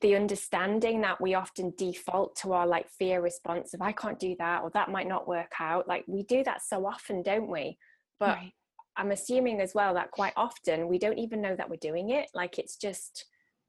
the 0.00 0.14
understanding 0.14 1.00
that 1.00 1.20
we 1.20 1.34
often 1.34 1.72
default 1.76 2.36
to 2.36 2.52
our 2.52 2.66
like 2.66 2.88
fear 2.90 3.20
response 3.20 3.74
of 3.74 3.82
I 3.82 3.92
can't 3.92 4.18
do 4.18 4.36
that 4.38 4.62
or 4.62 4.70
that 4.70 4.90
might 4.90 5.08
not 5.08 5.26
work 5.26 5.52
out. 5.58 5.88
Like 5.88 6.04
we 6.06 6.22
do 6.22 6.44
that 6.44 6.62
so 6.62 6.86
often, 6.86 7.22
don't 7.22 7.50
we? 7.50 7.78
But 8.20 8.36
right. 8.36 8.52
I'm 8.96 9.10
assuming 9.10 9.60
as 9.60 9.74
well 9.74 9.94
that 9.94 10.12
quite 10.12 10.34
often 10.36 10.88
we 10.88 10.98
don't 10.98 11.18
even 11.18 11.40
know 11.40 11.56
that 11.56 11.68
we're 11.68 11.76
doing 11.76 12.10
it. 12.10 12.28
Like 12.32 12.58
it's 12.58 12.76
just 12.76 13.24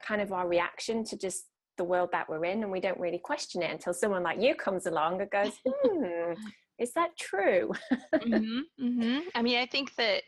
kind 0.05 0.21
of 0.21 0.31
our 0.31 0.47
reaction 0.47 1.03
to 1.05 1.17
just 1.17 1.45
the 1.77 1.83
world 1.83 2.09
that 2.11 2.29
we're 2.29 2.45
in 2.45 2.61
and 2.61 2.71
we 2.71 2.79
don't 2.79 2.99
really 2.99 3.19
question 3.19 3.63
it 3.63 3.71
until 3.71 3.93
someone 3.93 4.21
like 4.21 4.41
you 4.41 4.53
comes 4.53 4.85
along 4.85 5.21
and 5.21 5.31
goes, 5.31 5.53
hmm, 5.65 6.33
is 6.79 6.93
that 6.93 7.15
true? 7.17 7.71
mm-hmm, 8.13 8.59
mm-hmm. 8.83 9.19
I 9.35 9.41
mean, 9.41 9.57
I 9.57 9.65
think 9.65 9.93
that, 9.95 10.23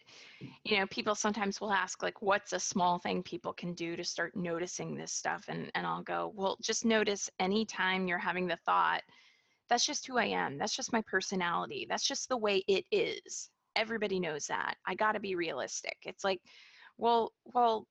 you 0.63 0.77
know, 0.77 0.86
people 0.88 1.15
sometimes 1.15 1.62
will 1.62 1.72
ask, 1.72 2.03
like, 2.03 2.22
what's 2.22 2.53
a 2.53 2.60
small 2.60 3.00
thing 3.00 3.24
people 3.24 3.53
can 3.53 3.74
do 3.74 3.96
to 3.96 4.03
start 4.03 4.36
noticing 4.36 4.96
this 4.96 5.13
stuff? 5.13 5.46
And, 5.48 5.72
and 5.75 5.88
I'll 5.88 6.03
go, 6.03 6.31
well, 6.36 6.58
just 6.62 6.86
notice 6.86 7.29
anytime 7.39 8.08
you're 8.08 8.17
having 8.17 8.48
the 8.48 8.58
thought 8.65 9.01
that's 9.72 9.86
just 9.86 10.05
who 10.05 10.17
I 10.17 10.25
am. 10.25 10.58
That's 10.58 10.75
just 10.75 10.91
my 10.91 11.01
personality. 11.03 11.88
That's 11.89 12.05
just 12.05 12.27
the 12.27 12.36
way 12.36 12.62
it 12.67 12.84
is. 12.91 13.50
Everybody 13.77 14.20
knows 14.20 14.48
that. 14.48 14.75
I 14.86 14.96
got 14.96 15.13
to 15.13 15.22
be 15.22 15.36
realistic. 15.36 15.96
It's 16.03 16.25
like, 16.25 16.41
well, 16.98 17.31
well, 17.46 17.88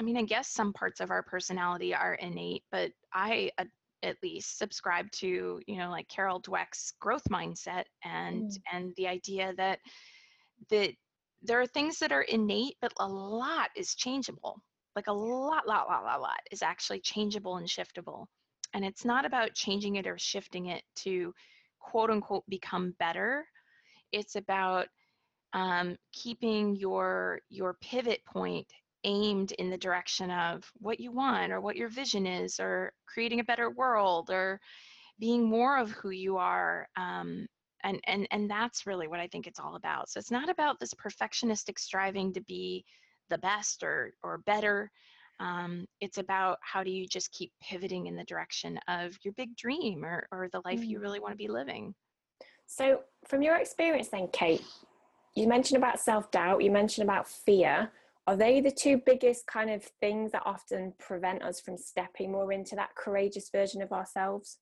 I 0.00 0.02
mean, 0.02 0.16
I 0.16 0.22
guess 0.22 0.48
some 0.48 0.72
parts 0.72 0.98
of 0.98 1.12
our 1.12 1.22
personality 1.22 1.94
are 1.94 2.14
innate, 2.14 2.64
but 2.72 2.90
I 3.12 3.52
uh, 3.56 3.66
at 4.04 4.22
least 4.22 4.58
subscribe 4.58 5.10
to, 5.12 5.60
you 5.66 5.78
know, 5.78 5.90
like 5.90 6.08
Carol 6.08 6.40
Dweck's 6.40 6.92
growth 7.00 7.24
mindset 7.30 7.84
and 8.04 8.50
mm. 8.50 8.56
and 8.72 8.92
the 8.96 9.08
idea 9.08 9.52
that 9.56 9.78
that 10.70 10.92
there 11.42 11.60
are 11.60 11.66
things 11.66 11.98
that 11.98 12.12
are 12.12 12.22
innate, 12.22 12.76
but 12.80 12.92
a 13.00 13.06
lot 13.06 13.70
is 13.76 13.94
changeable. 13.94 14.62
Like 14.96 15.08
a 15.08 15.12
lot, 15.12 15.66
lot, 15.66 15.88
lot, 15.88 16.04
lot, 16.04 16.20
lot 16.20 16.40
is 16.50 16.62
actually 16.62 17.00
changeable 17.00 17.56
and 17.56 17.66
shiftable. 17.66 18.26
And 18.72 18.84
it's 18.84 19.04
not 19.04 19.24
about 19.24 19.54
changing 19.54 19.96
it 19.96 20.06
or 20.06 20.18
shifting 20.18 20.66
it 20.66 20.82
to 20.96 21.34
quote 21.80 22.10
unquote 22.10 22.44
become 22.48 22.94
better. 22.98 23.44
It's 24.12 24.36
about 24.36 24.86
um, 25.52 25.96
keeping 26.12 26.76
your 26.76 27.40
your 27.48 27.76
pivot 27.80 28.24
point 28.24 28.66
aimed 29.04 29.52
in 29.52 29.70
the 29.70 29.78
direction 29.78 30.30
of 30.30 30.64
what 30.78 31.00
you 31.00 31.12
want 31.12 31.52
or 31.52 31.60
what 31.60 31.76
your 31.76 31.88
vision 31.88 32.26
is 32.26 32.58
or 32.58 32.92
creating 33.06 33.40
a 33.40 33.44
better 33.44 33.70
world 33.70 34.30
or 34.30 34.60
being 35.18 35.44
more 35.44 35.78
of 35.78 35.90
who 35.92 36.10
you 36.10 36.36
are 36.36 36.88
um, 36.96 37.46
and 37.82 38.00
and 38.06 38.26
and 38.30 38.50
that's 38.50 38.86
really 38.86 39.06
what 39.06 39.20
i 39.20 39.26
think 39.26 39.46
it's 39.46 39.60
all 39.60 39.76
about. 39.76 40.08
So 40.08 40.18
it's 40.18 40.30
not 40.30 40.48
about 40.48 40.80
this 40.80 40.94
perfectionistic 40.94 41.78
striving 41.78 42.32
to 42.32 42.40
be 42.42 42.84
the 43.30 43.38
best 43.38 43.82
or 43.82 44.12
or 44.22 44.38
better 44.38 44.90
um, 45.40 45.86
it's 46.00 46.18
about 46.18 46.58
how 46.62 46.84
do 46.84 46.90
you 46.90 47.06
just 47.06 47.32
keep 47.32 47.52
pivoting 47.60 48.06
in 48.06 48.16
the 48.16 48.24
direction 48.24 48.78
of 48.86 49.16
your 49.22 49.34
big 49.34 49.56
dream 49.56 50.04
or, 50.04 50.28
or 50.30 50.48
the 50.52 50.62
life 50.64 50.80
mm. 50.80 50.86
you 50.86 51.00
really 51.00 51.18
want 51.18 51.32
to 51.32 51.36
be 51.36 51.48
living. 51.48 51.92
So 52.66 53.00
from 53.26 53.42
your 53.42 53.56
experience 53.56 54.08
then 54.08 54.28
kate 54.32 54.62
you 55.34 55.46
mentioned 55.46 55.76
about 55.76 56.00
self-doubt 56.00 56.62
you 56.62 56.70
mentioned 56.70 57.06
about 57.06 57.28
fear 57.28 57.90
are 58.26 58.36
they 58.36 58.60
the 58.60 58.70
two 58.70 59.00
biggest 59.04 59.46
kind 59.46 59.70
of 59.70 59.82
things 60.00 60.32
that 60.32 60.42
often 60.46 60.94
prevent 60.98 61.42
us 61.42 61.60
from 61.60 61.76
stepping 61.76 62.32
more 62.32 62.52
into 62.52 62.74
that 62.76 62.94
courageous 62.96 63.50
version 63.50 63.82
of 63.82 63.92
ourselves? 63.92 64.58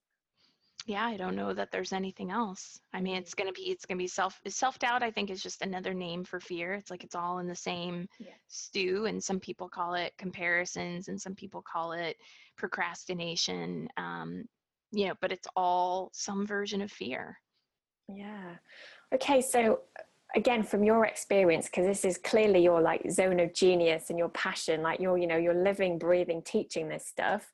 Yeah 0.85 1.05
i 1.05 1.15
don't 1.15 1.37
know 1.37 1.53
that 1.53 1.71
there's 1.71 1.93
anything 1.93 2.29
else. 2.29 2.79
I 2.93 2.99
mean 2.99 3.15
it's 3.15 3.33
going 3.33 3.47
to 3.47 3.53
be 3.53 3.69
it's 3.69 3.85
going 3.85 3.97
to 3.97 4.03
be 4.03 4.07
self 4.07 4.39
self-doubt 4.45 5.01
i 5.01 5.11
think 5.11 5.29
is 5.29 5.41
just 5.41 5.61
another 5.61 5.93
name 5.93 6.25
for 6.25 6.39
fear. 6.39 6.73
It's 6.73 6.91
like 6.91 7.03
it's 7.03 7.15
all 7.15 7.39
in 7.39 7.47
the 7.47 7.55
same 7.55 8.07
yeah. 8.19 8.33
stew 8.47 9.05
and 9.05 9.23
some 9.23 9.39
people 9.39 9.69
call 9.69 9.93
it 9.93 10.11
comparisons 10.17 11.07
and 11.07 11.19
some 11.19 11.35
people 11.35 11.61
call 11.61 11.93
it 11.93 12.17
procrastination 12.57 13.87
um, 13.97 14.43
you 14.91 15.07
know 15.07 15.13
but 15.21 15.31
it's 15.31 15.47
all 15.55 16.09
some 16.13 16.45
version 16.45 16.81
of 16.81 16.91
fear. 16.91 17.37
Yeah. 18.09 18.55
Okay 19.13 19.41
so 19.41 19.79
again 20.35 20.63
from 20.63 20.83
your 20.83 21.05
experience 21.05 21.67
because 21.67 21.85
this 21.85 22.05
is 22.05 22.17
clearly 22.17 22.63
your 22.63 22.81
like 22.81 23.09
zone 23.11 23.39
of 23.39 23.53
genius 23.53 24.09
and 24.09 24.17
your 24.17 24.29
passion 24.29 24.81
like 24.81 24.99
you're 24.99 25.17
you 25.17 25.27
know 25.27 25.37
you're 25.37 25.53
living 25.53 25.97
breathing 25.97 26.41
teaching 26.41 26.89
this 26.89 27.05
stuff. 27.05 27.49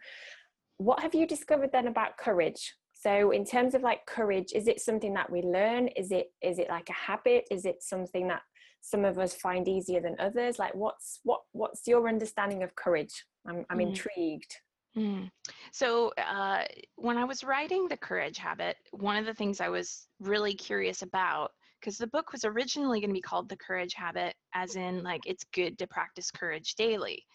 What 0.77 1.01
have 1.01 1.13
you 1.13 1.27
discovered 1.27 1.71
then 1.73 1.87
about 1.87 2.17
courage? 2.17 2.73
So 2.93 3.31
in 3.31 3.45
terms 3.45 3.75
of 3.75 3.81
like 3.81 4.05
courage 4.05 4.51
is 4.53 4.67
it 4.67 4.79
something 4.79 5.13
that 5.13 5.29
we 5.29 5.41
learn? 5.41 5.87
Is 5.89 6.11
it 6.11 6.27
is 6.41 6.59
it 6.59 6.69
like 6.69 6.89
a 6.89 6.93
habit? 6.93 7.45
Is 7.51 7.65
it 7.65 7.83
something 7.83 8.27
that 8.27 8.41
some 8.81 9.03
of 9.03 9.19
us 9.19 9.33
find 9.33 9.67
easier 9.67 9.99
than 9.99 10.15
others? 10.19 10.57
Like 10.57 10.73
what's 10.73 11.19
what 11.23 11.41
what's 11.51 11.87
your 11.87 12.07
understanding 12.07 12.63
of 12.63 12.75
courage? 12.75 13.25
I'm, 13.47 13.65
I'm 13.69 13.79
mm. 13.79 13.89
intrigued. 13.89 14.55
Mm. 14.97 15.29
so 15.71 16.11
uh, 16.17 16.63
when 16.95 17.15
i 17.15 17.23
was 17.23 17.43
writing 17.43 17.87
the 17.87 17.95
courage 17.95 18.39
habit 18.39 18.75
one 18.89 19.17
of 19.17 19.25
the 19.27 19.35
things 19.35 19.61
i 19.61 19.69
was 19.69 20.07
really 20.19 20.55
curious 20.55 21.03
about 21.03 21.51
because 21.79 21.97
the 21.97 22.07
book 22.07 22.31
was 22.31 22.45
originally 22.45 22.99
going 22.99 23.09
to 23.09 23.13
be 23.13 23.21
called 23.21 23.49
The 23.49 23.57
Courage 23.57 23.93
Habit, 23.93 24.35
as 24.53 24.75
in, 24.75 25.03
like, 25.03 25.21
it's 25.25 25.45
good 25.53 25.77
to 25.79 25.87
practice 25.87 26.31
courage 26.31 26.75
daily. 26.75 27.25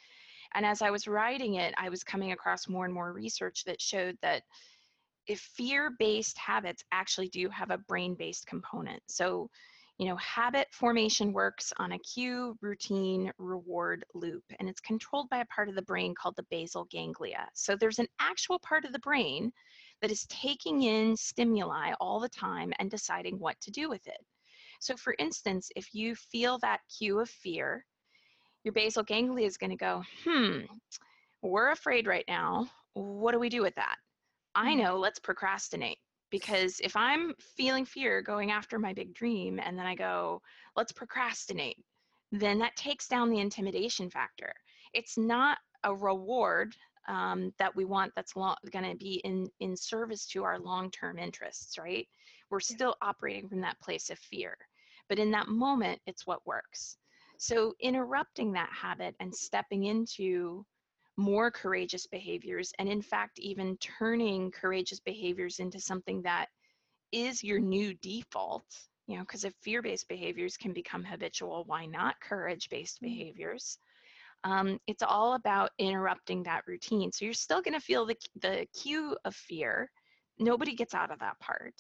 And 0.55 0.65
as 0.65 0.83
I 0.83 0.91
was 0.91 1.09
writing 1.09 1.55
it, 1.55 1.75
I 1.77 1.89
was 1.89 2.05
coming 2.05 2.33
across 2.33 2.69
more 2.69 2.85
and 2.85 2.95
more 2.95 3.13
research 3.13 3.65
that 3.65 3.81
showed 3.81 4.17
that 4.23 4.43
if 5.27 5.41
fear 5.41 5.93
based 5.99 6.39
habits 6.39 6.85
actually 6.93 7.29
do 7.29 7.49
have 7.49 7.71
a 7.71 7.79
brain 7.79 8.15
based 8.15 8.47
component. 8.47 9.03
So, 9.09 9.49
you 9.99 10.07
know, 10.07 10.17
habit 10.17 10.69
formation 10.73 11.33
works 11.33 11.73
on 11.79 11.93
a 11.93 11.99
cue, 11.99 12.57
routine, 12.61 13.33
reward 13.39 14.05
loop, 14.15 14.45
and 14.59 14.69
it's 14.69 14.81
controlled 14.81 15.29
by 15.31 15.39
a 15.39 15.47
part 15.47 15.69
of 15.69 15.77
the 15.77 15.83
brain 15.83 16.15
called 16.15 16.37
the 16.37 16.47
basal 16.51 16.87
ganglia. 16.91 17.49
So, 17.55 17.75
there's 17.75 17.99
an 17.99 18.09
actual 18.21 18.59
part 18.59 18.85
of 18.85 18.93
the 18.93 18.99
brain 18.99 19.53
that 20.03 20.11
is 20.11 20.27
taking 20.29 20.83
in 20.83 21.17
stimuli 21.17 21.93
all 22.01 22.21
the 22.21 22.29
time 22.29 22.73
and 22.79 22.91
deciding 22.91 23.39
what 23.39 23.61
to 23.63 23.71
do 23.71 23.89
with 23.89 24.07
it. 24.07 24.19
So, 24.85 24.97
for 24.97 25.15
instance, 25.19 25.71
if 25.77 25.95
you 25.95 26.15
feel 26.15 26.59
that 26.59 26.81
cue 26.99 27.19
of 27.19 27.31
fear, 27.31 27.87
your 28.65 28.73
basal 28.73 29.03
ganglia 29.03 29.47
is 29.47 29.57
going 29.57 29.71
to 29.71 29.77
go, 29.77 30.03
hmm, 30.25 30.59
we're 31.41 31.71
afraid 31.71 32.07
right 32.07 32.27
now. 32.29 32.69
What 32.93 33.33
do 33.33 33.39
we 33.39 33.49
do 33.49 33.63
with 33.63 33.75
that? 33.77 33.97
I 34.55 34.73
mm-hmm. 34.73 34.83
know, 34.83 34.99
let's 34.99 35.19
procrastinate. 35.19 35.97
Because 36.31 36.81
if 36.81 36.95
I'm 36.97 37.33
feeling 37.57 37.87
fear 37.87 38.21
going 38.21 38.51
after 38.51 38.79
my 38.79 38.93
big 38.93 39.15
dream 39.15 39.59
and 39.59 39.79
then 39.79 39.87
I 39.87 39.95
go, 39.95 40.43
let's 40.77 40.93
procrastinate, 40.93 41.79
then 42.31 42.59
that 42.59 42.77
takes 42.77 43.09
down 43.09 43.31
the 43.31 43.41
intimidation 43.41 44.11
factor. 44.11 44.53
It's 44.93 45.17
not 45.17 45.57
a 45.85 45.95
reward 45.95 46.75
um, 47.09 47.55
that 47.59 47.75
we 47.75 47.87
want 47.87 48.13
that's 48.17 48.35
going 48.35 48.91
to 48.91 48.97
be 48.99 49.23
in 49.25 49.47
in 49.61 49.77
service 49.77 50.27
to 50.27 50.45
our 50.45 50.59
long-term 50.59 51.19
interests 51.19 51.77
right 51.77 52.09
we're 52.51 52.61
still 52.61 52.97
operating 53.03 53.47
from 53.47 53.61
that 53.61 53.79
place 53.81 54.09
of 54.09 54.19
fear 54.19 54.57
but 55.09 55.19
in 55.19 55.31
that 55.33 55.49
moment 55.49 56.01
it's 56.07 56.27
what 56.27 56.47
works. 56.47 56.97
So 57.39 57.75
interrupting 57.81 58.53
that 58.53 58.71
habit 58.73 59.15
and 59.21 59.35
stepping 59.35 59.85
into 59.85 60.65
more 61.17 61.51
courageous 61.51 62.07
behaviors 62.07 62.73
and 62.79 62.89
in 62.89 63.03
fact 63.03 63.39
even 63.39 63.77
turning 63.79 64.51
courageous 64.51 65.01
behaviors 65.01 65.61
into 65.61 65.79
something 65.79 66.23
that 66.23 66.49
is 67.13 67.45
your 67.45 67.61
new 67.61 67.95
default 67.95 68.65
you 69.07 69.17
know 69.17 69.23
because 69.23 69.45
if 69.45 69.55
fear-based 69.63 70.09
behaviors 70.09 70.57
can 70.57 70.73
become 70.73 71.05
habitual 71.05 71.63
why 71.67 71.87
not 71.87 72.19
courage-based 72.21 72.97
mm-hmm. 72.97 73.07
behaviors? 73.07 73.79
Um, 74.43 74.79
it's 74.87 75.03
all 75.03 75.35
about 75.35 75.71
interrupting 75.79 76.43
that 76.43 76.65
routine. 76.67 77.11
So 77.13 77.25
you're 77.25 77.33
still 77.33 77.63
going 77.63 77.73
to 77.73 77.81
feel 77.81 78.05
the, 78.05 78.17
the 78.43 78.67
cue 78.79 79.17
of 79.25 79.35
fear. 79.35 79.91
Nobody 80.39 80.75
gets 80.75 80.93
out 80.93 81.11
of 81.11 81.21
that 81.21 81.41
part 81.41 81.73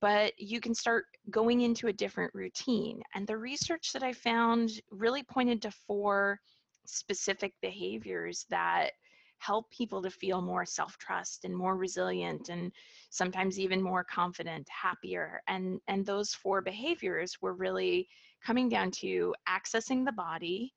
but 0.00 0.32
you 0.38 0.60
can 0.60 0.74
start 0.74 1.06
going 1.30 1.62
into 1.62 1.88
a 1.88 1.92
different 1.92 2.32
routine 2.34 3.00
and 3.14 3.26
the 3.26 3.36
research 3.36 3.92
that 3.92 4.02
i 4.02 4.12
found 4.12 4.80
really 4.90 5.22
pointed 5.22 5.60
to 5.62 5.70
four 5.70 6.38
specific 6.86 7.52
behaviors 7.60 8.46
that 8.50 8.90
help 9.38 9.70
people 9.70 10.02
to 10.02 10.10
feel 10.10 10.42
more 10.42 10.64
self-trust 10.64 11.44
and 11.44 11.56
more 11.56 11.76
resilient 11.76 12.48
and 12.48 12.72
sometimes 13.10 13.58
even 13.58 13.80
more 13.80 14.04
confident 14.04 14.66
happier 14.68 15.40
and 15.48 15.80
and 15.88 16.04
those 16.04 16.34
four 16.34 16.60
behaviors 16.60 17.36
were 17.40 17.54
really 17.54 18.08
coming 18.44 18.68
down 18.68 18.90
to 18.90 19.34
accessing 19.48 20.04
the 20.04 20.12
body 20.12 20.72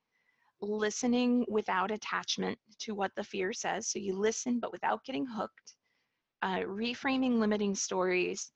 listening 0.62 1.44
without 1.48 1.90
attachment 1.90 2.58
to 2.78 2.94
what 2.94 3.12
the 3.16 3.24
fear 3.24 3.51
says 3.51 3.88
so 3.88 3.98
you 3.98 4.16
listen 4.16 4.60
but 4.60 4.72
without 4.72 5.04
getting 5.04 5.25
hooked 5.25 5.75
uh, 6.44 6.60
reframing 6.60 7.40
limiting 7.40 7.74
stories 7.74 8.51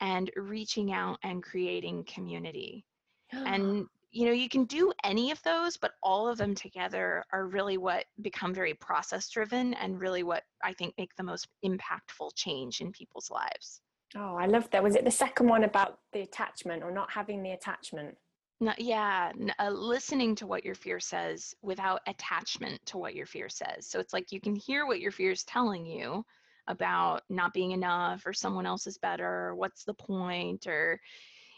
and 0.00 0.30
reaching 0.36 0.92
out 0.92 1.18
and 1.22 1.42
creating 1.42 2.04
community. 2.04 2.84
And 3.32 3.86
you 4.16 4.24
know 4.24 4.32
you 4.32 4.48
can 4.48 4.64
do 4.64 4.92
any 5.04 5.30
of 5.30 5.42
those 5.42 5.76
but 5.76 5.92
all 6.02 6.26
of 6.26 6.38
them 6.38 6.54
together 6.54 7.22
are 7.32 7.46
really 7.46 7.76
what 7.76 8.06
become 8.22 8.54
very 8.54 8.72
process 8.72 9.28
driven 9.28 9.74
and 9.74 10.00
really 10.00 10.22
what 10.22 10.44
i 10.64 10.72
think 10.72 10.94
make 10.96 11.14
the 11.16 11.22
most 11.22 11.48
impactful 11.64 12.30
change 12.34 12.80
in 12.80 12.90
people's 12.92 13.30
lives. 13.30 13.82
Oh 14.16 14.36
i 14.36 14.46
love 14.46 14.70
that. 14.70 14.82
Was 14.82 14.96
it 14.96 15.04
the 15.04 15.10
second 15.10 15.48
one 15.48 15.64
about 15.64 15.98
the 16.12 16.20
attachment 16.20 16.82
or 16.82 16.90
not 16.90 17.10
having 17.10 17.42
the 17.42 17.50
attachment? 17.50 18.16
No, 18.60 18.72
yeah 18.78 19.32
uh, 19.58 19.68
listening 19.68 20.34
to 20.36 20.46
what 20.46 20.64
your 20.64 20.74
fear 20.74 20.98
says 20.98 21.54
without 21.60 22.00
attachment 22.06 22.80
to 22.86 22.96
what 22.96 23.14
your 23.14 23.26
fear 23.26 23.50
says. 23.50 23.86
So 23.86 24.00
it's 24.00 24.14
like 24.14 24.32
you 24.32 24.40
can 24.40 24.56
hear 24.56 24.86
what 24.86 25.00
your 25.00 25.12
fear 25.12 25.32
is 25.32 25.44
telling 25.44 25.84
you 25.84 26.24
about 26.68 27.22
not 27.28 27.54
being 27.54 27.72
enough 27.72 28.24
or 28.26 28.32
someone 28.32 28.66
else 28.66 28.86
is 28.86 28.98
better 28.98 29.48
or 29.48 29.54
what's 29.54 29.84
the 29.84 29.94
point 29.94 30.66
or 30.66 31.00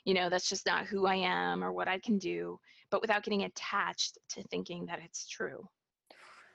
you 0.04 0.14
know 0.14 0.28
that's 0.28 0.48
just 0.48 0.66
not 0.66 0.86
who 0.86 1.06
i 1.06 1.14
am 1.14 1.62
or 1.62 1.72
what 1.72 1.88
i 1.88 1.98
can 1.98 2.18
do 2.18 2.58
but 2.90 3.00
without 3.00 3.22
getting 3.22 3.44
attached 3.44 4.18
to 4.30 4.42
thinking 4.44 4.86
that 4.86 5.00
it's 5.04 5.26
true. 5.26 5.68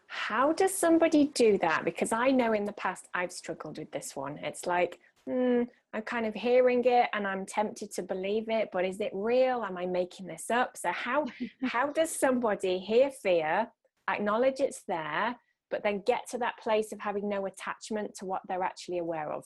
How 0.08 0.54
does 0.54 0.74
somebody 0.74 1.26
do 1.34 1.58
that? 1.60 1.86
Because 1.86 2.12
i 2.12 2.30
know 2.30 2.54
in 2.54 2.66
the 2.66 2.74
past 2.74 3.08
i've 3.14 3.32
struggled 3.32 3.78
with 3.78 3.92
this 3.92 4.16
one. 4.16 4.38
It's 4.38 4.66
like 4.68 5.00
mm, 5.28 5.68
i'm 5.94 6.02
kind 6.04 6.26
of 6.26 6.34
hearing 6.34 6.84
it 6.86 7.10
and 7.14 7.26
i'm 7.26 7.46
tempted 7.46 7.92
to 7.94 8.04
believe 8.04 8.50
it 8.50 8.70
but 8.72 8.86
is 8.86 9.00
it 9.00 9.12
real? 9.14 9.64
Am 9.64 9.78
i 9.78 9.86
making 9.86 10.28
this 10.28 10.50
up? 10.52 10.78
So 10.78 10.92
how 10.92 11.26
how 11.64 11.88
does 11.92 12.12
somebody 12.12 12.80
hear 12.80 13.10
fear 13.10 13.68
acknowledge 14.08 14.60
it's 14.60 14.84
there 14.88 15.36
but 15.74 15.82
then 15.84 16.04
get 16.06 16.22
to 16.30 16.38
that 16.38 16.56
place 16.60 16.92
of 16.94 17.00
having 17.00 17.28
no 17.28 17.48
attachment 17.48 18.14
to 18.14 18.26
what 18.26 18.44
they're 18.48 18.64
actually 18.64 19.00
aware 19.00 19.34
of 19.34 19.44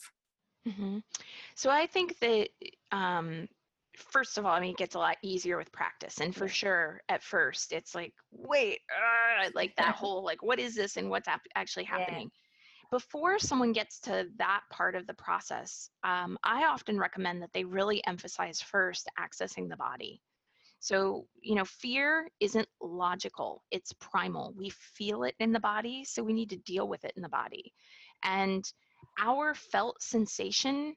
hmm 0.66 1.00
So 1.56 1.70
I 1.70 1.88
think 1.88 2.20
that 2.20 2.50
um, 2.92 3.48
first 3.98 4.38
of 4.38 4.46
all, 4.46 4.54
I 4.54 4.60
mean, 4.62 4.72
it 4.72 4.78
gets 4.78 4.96
a 4.96 5.00
lot 5.00 5.18
easier 5.24 5.58
with 5.58 5.72
practice, 5.72 6.22
and 6.22 6.36
for 6.36 6.48
sure, 6.48 7.02
at 7.10 7.24
first, 7.24 7.74
it's 7.74 7.96
like, 7.96 8.14
wait, 8.32 8.80
uh, 8.96 9.50
like 9.56 9.76
that 9.78 9.96
whole 9.98 10.24
like, 10.24 10.44
what 10.44 10.60
is 10.60 10.76
this, 10.76 10.98
and 10.98 11.10
what's 11.10 11.28
ap- 11.30 11.48
actually 11.56 11.86
Yeah. 11.90 11.96
happening. 11.96 12.32
Before 12.92 13.40
someone 13.40 13.74
gets 13.74 14.00
to 14.02 14.30
that 14.38 14.62
part 14.72 14.96
of 14.96 15.08
the 15.08 15.16
process, 15.16 15.90
um, 16.04 16.38
I 16.44 16.66
often 16.66 17.00
recommend 17.00 17.44
that 17.44 17.54
they 17.54 17.66
really 17.66 18.06
emphasize 18.08 18.62
first 18.62 19.10
accessing 19.20 19.70
the 19.70 19.78
body. 19.78 20.22
So, 20.80 21.26
you 21.42 21.56
know, 21.56 21.66
fear 21.66 22.30
isn't 22.40 22.68
logical, 22.82 23.64
it's 23.72 23.94
primal. 23.94 24.54
We 24.56 24.70
feel 24.70 25.24
it 25.24 25.36
in 25.40 25.52
the 25.52 25.60
body, 25.60 26.06
so 26.06 26.24
we 26.24 26.34
need 26.34 26.50
to 26.52 26.58
deal 26.58 26.88
with 26.88 27.04
it 27.04 27.14
in 27.16 27.24
the 27.24 27.30
body. 27.30 27.74
And 28.24 28.64
our 29.20 29.54
felt 29.56 30.02
sensation 30.02 30.96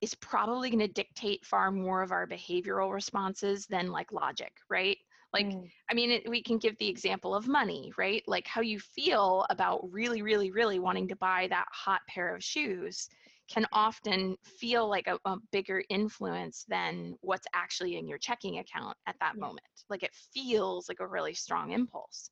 is 0.00 0.14
probably 0.14 0.70
going 0.70 0.80
to 0.80 0.88
dictate 0.88 1.44
far 1.44 1.70
more 1.70 2.02
of 2.02 2.12
our 2.12 2.26
behavioral 2.26 2.92
responses 2.92 3.66
than 3.66 3.90
like 3.90 4.12
logic, 4.12 4.52
right? 4.68 4.96
Like, 5.32 5.46
Mm. 5.46 5.70
I 5.88 5.94
mean, 5.94 6.10
it, 6.10 6.28
we 6.28 6.42
can 6.42 6.58
give 6.58 6.76
the 6.78 6.88
example 6.88 7.34
of 7.34 7.46
money, 7.46 7.92
right? 7.96 8.22
Like 8.26 8.46
how 8.46 8.62
you 8.62 8.80
feel 8.80 9.46
about 9.50 9.92
really, 9.92 10.22
really, 10.22 10.50
really 10.50 10.80
wanting 10.80 11.08
to 11.08 11.16
buy 11.16 11.46
that 11.50 11.66
hot 11.72 12.00
pair 12.08 12.34
of 12.34 12.42
shoes 12.42 13.08
can 13.50 13.66
often 13.72 14.36
feel 14.44 14.88
like 14.88 15.08
a, 15.08 15.18
a 15.24 15.36
bigger 15.52 15.82
influence 15.90 16.64
than 16.68 17.16
what's 17.20 17.46
actually 17.54 17.96
in 17.96 18.06
your 18.06 18.18
checking 18.18 18.58
account 18.58 18.96
at 19.06 19.16
that 19.20 19.36
Yeah. 19.36 19.40
moment. 19.40 19.66
Like 19.88 20.02
it 20.02 20.14
feels 20.32 20.88
like 20.88 21.00
a 21.00 21.06
really 21.06 21.34
strong 21.34 21.72
impulse. 21.72 22.30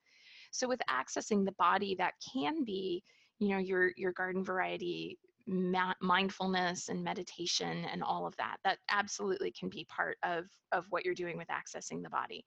So 0.52 0.68
with 0.68 0.80
accessing 0.88 1.44
the 1.44 1.54
body, 1.58 1.96
that 1.98 2.14
can 2.32 2.64
be, 2.64 3.02
you 3.38 3.48
know, 3.50 3.58
your 3.58 3.92
your 3.96 4.12
garden 4.12 4.44
variety 4.44 5.18
ma- 5.46 5.94
mindfulness 6.00 6.88
and 6.88 7.02
meditation 7.02 7.84
and 7.87 8.02
all 8.02 8.26
of 8.26 8.37
that. 8.37 8.58
That 8.64 8.78
absolutely 8.90 9.52
can 9.52 9.68
be 9.68 9.84
part 9.88 10.18
of 10.22 10.46
of 10.72 10.87
what 10.90 11.04
you're 11.04 11.14
doing 11.14 11.37
with 11.37 11.48
accessing 11.48 12.02
the 12.02 12.10
body. 12.10 12.44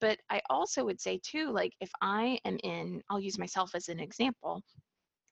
But 0.00 0.18
I 0.30 0.40
also 0.50 0.84
would 0.84 1.00
say 1.00 1.20
too, 1.22 1.50
like 1.52 1.74
if 1.80 1.90
I 2.02 2.38
am 2.44 2.58
in, 2.64 3.02
I'll 3.10 3.20
use 3.20 3.38
myself 3.38 3.74
as 3.74 3.88
an 3.88 4.00
example 4.00 4.62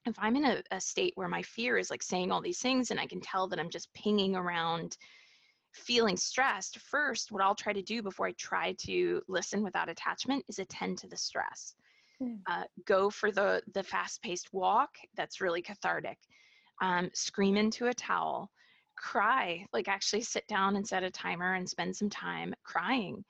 if 0.07 0.15
I'm 0.19 0.35
in 0.35 0.45
a, 0.45 0.63
a 0.71 0.79
state 0.79 1.13
where 1.15 1.27
my 1.27 1.41
fear 1.41 1.77
is 1.77 1.89
like 1.89 2.03
saying 2.03 2.31
all 2.31 2.41
these 2.41 2.59
things 2.59 2.91
and 2.91 2.99
I 2.99 3.05
can 3.05 3.21
tell 3.21 3.47
that 3.47 3.59
I'm 3.59 3.69
just 3.69 3.93
pinging 3.93 4.35
around 4.35 4.97
feeling 5.73 6.17
stressed, 6.17 6.79
first, 6.79 7.31
what 7.31 7.43
I'll 7.43 7.55
try 7.55 7.73
to 7.73 7.81
do 7.81 8.01
before 8.01 8.27
I 8.27 8.31
try 8.33 8.73
to 8.85 9.21
listen 9.27 9.63
without 9.63 9.89
attachment 9.89 10.43
is 10.47 10.59
attend 10.59 10.97
to 10.99 11.07
the 11.07 11.17
stress. 11.17 11.75
Mm. 12.21 12.39
Uh, 12.47 12.63
go 12.85 13.09
for 13.09 13.31
the 13.31 13.61
the 13.73 13.83
fast 13.83 14.21
paced 14.23 14.51
walk. 14.51 14.89
That's 15.15 15.41
really 15.41 15.61
cathartic. 15.61 16.17
Um, 16.81 17.09
scream 17.13 17.57
into 17.57 17.87
a 17.87 17.93
towel. 17.93 18.49
Cry. 18.97 19.65
Like 19.71 19.87
actually 19.87 20.21
sit 20.21 20.47
down 20.47 20.75
and 20.75 20.87
set 20.87 21.03
a 21.03 21.11
timer 21.11 21.53
and 21.53 21.69
spend 21.69 21.95
some 21.95 22.09
time 22.09 22.55
crying. 22.63 23.23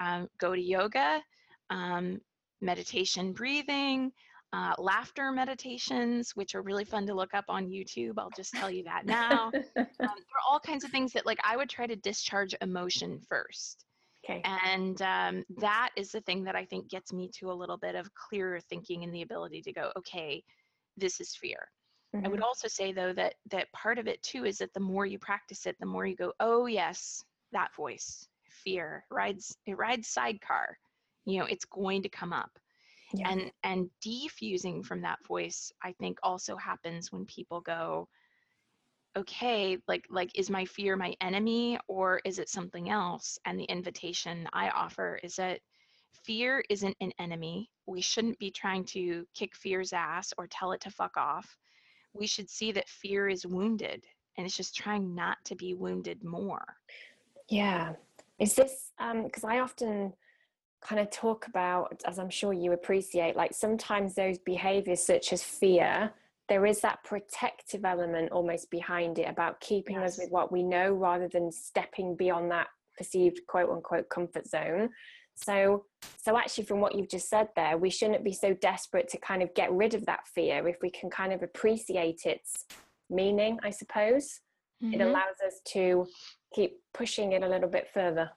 Um, 0.00 0.28
go 0.38 0.54
to 0.54 0.60
yoga. 0.60 1.22
Um, 1.70 2.20
meditation, 2.60 3.32
breathing 3.32 4.12
uh, 4.52 4.74
laughter 4.78 5.32
meditations, 5.32 6.32
which 6.36 6.54
are 6.54 6.62
really 6.62 6.84
fun 6.84 7.06
to 7.06 7.14
look 7.14 7.34
up 7.34 7.46
on 7.48 7.68
YouTube. 7.68 8.14
I'll 8.18 8.30
just 8.30 8.54
tell 8.56 8.70
you 8.70 8.84
that 8.84 9.06
now. 9.06 9.46
Um, 9.46 9.52
there 10.16 10.36
are 10.38 10.52
all 10.52 10.60
kinds 10.60 10.84
of 10.84 10.90
things 10.90 11.12
that, 11.12 11.26
like, 11.26 11.38
I 11.44 11.56
would 11.56 11.70
try 11.70 11.86
to 11.86 11.96
discharge 11.96 12.54
emotion 12.60 13.20
first. 13.20 13.86
okay. 14.24 14.44
And 14.44 15.00
um, 15.02 15.44
that 15.58 15.90
is 15.96 16.12
the 16.12 16.20
thing 16.22 16.44
that 16.44 16.56
I 16.56 16.64
think 16.66 16.88
gets 16.90 17.12
me 17.12 17.28
to 17.36 17.50
a 17.50 17.54
little 17.54 17.78
bit 17.78 17.94
of 17.94 18.14
clearer 18.14 18.60
thinking 18.60 19.04
and 19.04 19.14
the 19.14 19.22
ability 19.22 19.62
to 19.62 19.72
go, 19.72 19.92
okay, 19.96 20.44
this 20.96 21.20
is 21.20 21.36
fear. 21.36 21.70
I 22.24 22.28
would 22.28 22.40
Mhm. 22.40 22.42
also 22.42 22.68
say 22.68 22.92
though 22.92 23.12
that 23.14 23.36
that 23.46 23.72
part 23.72 23.98
of 23.98 24.08
it 24.08 24.22
too 24.22 24.44
is 24.44 24.58
that 24.58 24.72
the 24.74 24.80
more 24.80 25.06
you 25.06 25.18
practice 25.18 25.66
it, 25.66 25.76
the 25.80 25.86
more 25.86 26.06
you 26.06 26.16
go, 26.16 26.34
oh 26.40 26.66
yes, 26.66 27.24
that 27.52 27.74
voice, 27.74 28.28
fear 28.48 29.06
rides 29.10 29.56
it 29.66 29.76
rides 29.78 30.08
sidecar. 30.08 30.78
You 31.26 31.40
know, 31.40 31.46
it's 31.46 31.64
going 31.66 32.02
to 32.02 32.08
come 32.08 32.32
up 32.32 32.58
Yeah. 33.14 33.30
and 33.30 33.52
and 33.62 33.90
defusing 34.04 34.84
from 34.84 35.02
that 35.02 35.24
voice 35.26 35.72
i 35.82 35.92
think 35.92 36.18
also 36.22 36.56
happens 36.56 37.12
when 37.12 37.24
people 37.26 37.60
go 37.60 38.08
okay 39.16 39.76
like 39.86 40.06
like 40.10 40.30
is 40.34 40.48
my 40.50 40.64
fear 40.64 40.96
my 40.96 41.14
enemy 41.20 41.78
or 41.88 42.20
is 42.24 42.38
it 42.38 42.48
something 42.48 42.88
else 42.88 43.38
and 43.44 43.58
the 43.58 43.64
invitation 43.64 44.48
i 44.52 44.70
offer 44.70 45.20
is 45.22 45.36
that 45.36 45.60
fear 46.24 46.64
isn't 46.70 46.96
an 47.00 47.12
enemy 47.18 47.70
we 47.86 48.00
shouldn't 48.00 48.38
be 48.38 48.50
trying 48.50 48.84
to 48.84 49.26
kick 49.34 49.54
fear's 49.54 49.92
ass 49.92 50.32
or 50.38 50.46
tell 50.46 50.72
it 50.72 50.80
to 50.80 50.90
fuck 50.90 51.16
off 51.16 51.56
we 52.14 52.26
should 52.26 52.48
see 52.48 52.72
that 52.72 52.88
fear 52.88 53.28
is 53.28 53.46
wounded 53.46 54.04
and 54.38 54.46
it's 54.46 54.56
just 54.56 54.74
trying 54.74 55.14
not 55.14 55.36
to 55.44 55.54
be 55.54 55.74
wounded 55.74 56.22
more 56.24 56.64
Yeah. 57.48 57.94
Is 58.38 58.54
this 58.54 58.92
um 58.98 59.24
because 59.24 59.44
I 59.44 59.58
often 59.60 60.14
kind 60.82 61.00
of 61.00 61.10
talk 61.10 61.46
about, 61.46 62.02
as 62.06 62.18
I'm 62.18 62.30
sure 62.30 62.52
you 62.52 62.72
appreciate, 62.72 63.36
like 63.36 63.54
sometimes 63.54 64.14
those 64.14 64.38
behaviors 64.38 65.02
such 65.02 65.32
as 65.32 65.42
fear, 65.42 66.12
there 66.48 66.66
is 66.66 66.80
that 66.80 67.02
protective 67.04 67.84
element 67.84 68.32
almost 68.32 68.70
behind 68.70 69.18
it 69.18 69.28
about 69.28 69.60
keeping 69.60 69.96
us 69.98 70.18
with 70.18 70.30
what 70.30 70.52
we 70.52 70.62
know 70.62 70.92
rather 70.92 71.28
than 71.28 71.50
stepping 71.52 72.16
beyond 72.16 72.50
that 72.50 72.66
perceived 72.98 73.40
quote 73.48 73.70
unquote 73.70 74.08
comfort 74.08 74.46
zone. 74.46 74.90
So 75.34 75.86
so 76.18 76.36
actually 76.36 76.64
from 76.64 76.80
what 76.80 76.94
you've 76.94 77.08
just 77.08 77.28
said 77.28 77.48
there, 77.56 77.78
we 77.78 77.90
shouldn't 77.90 78.22
be 78.24 78.32
so 78.32 78.54
desperate 78.54 79.08
to 79.08 79.18
kind 79.18 79.42
of 79.42 79.54
get 79.54 79.72
rid 79.72 79.94
of 79.94 80.04
that 80.06 80.26
fear 80.34 80.68
if 80.68 80.76
we 80.82 80.90
can 80.90 81.10
kind 81.10 81.32
of 81.32 81.42
appreciate 81.42 82.26
its 82.26 82.66
meaning, 83.08 83.58
I 83.62 83.70
suppose. 83.70 84.40
It 84.80 84.98
Mhm. 84.98 85.10
allows 85.10 85.40
us 85.46 85.60
to 85.68 86.06
keep 86.54 86.82
pushing 86.92 87.32
it 87.32 87.42
a 87.42 87.48
little 87.48 87.68
bit 87.68 87.88
further. 87.88 88.30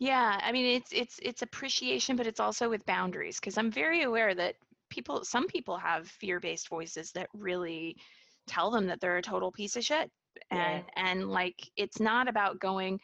Yeah, 0.00 0.40
I 0.42 0.50
mean 0.50 0.76
it's 0.76 0.92
it's 0.92 1.20
it's 1.22 1.42
appreciation, 1.42 2.16
but 2.16 2.26
it's 2.26 2.40
also 2.40 2.70
with 2.70 2.86
boundaries 2.86 3.38
because 3.38 3.58
I'm 3.58 3.70
very 3.70 4.02
aware 4.02 4.34
that 4.34 4.54
people 4.88 5.24
some 5.24 5.46
people 5.46 5.76
have 5.76 6.08
fear-based 6.08 6.68
voices 6.68 7.12
that 7.12 7.28
really 7.34 7.96
tell 8.46 8.70
them 8.70 8.86
that 8.86 9.00
they're 9.00 9.18
a 9.18 9.22
total 9.22 9.52
piece 9.52 9.76
of 9.76 9.84
shit. 9.84 10.10
Yeah. 10.50 10.80
And 10.80 10.84
and 10.96 11.30
like 11.30 11.70
it's 11.76 12.00
not 12.00 12.28
about 12.28 12.58
going, 12.60 12.98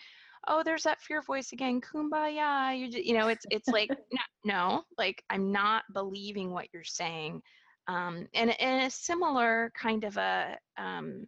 oh, 0.49 0.63
there's 0.65 0.85
that 0.85 1.03
fear 1.03 1.21
voice 1.21 1.53
again, 1.53 1.83
kumbaya. 1.83 2.79
You 2.79 2.89
you 2.89 3.13
know, 3.19 3.29
it's 3.29 3.45
it's 3.51 3.69
like 3.69 3.91
no, 4.13 4.23
no, 4.45 4.83
like 4.97 5.23
I'm 5.29 5.53
not 5.53 5.85
believing 5.93 6.51
what 6.51 6.69
you're 6.73 6.83
saying. 6.83 7.43
Um, 7.89 8.27
and 8.35 8.59
and 8.59 8.87
a 8.87 8.91
similar 8.91 9.71
kind 9.81 10.05
of 10.05 10.17
a 10.17 10.57
um, 10.79 11.27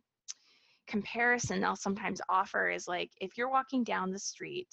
comparison 0.87 1.63
I'll 1.63 1.77
sometimes 1.77 2.23
offer 2.31 2.71
is 2.71 2.89
like 2.89 3.11
if 3.21 3.37
you're 3.37 3.51
walking 3.51 3.85
down 3.85 4.11
the 4.13 4.19
street 4.19 4.69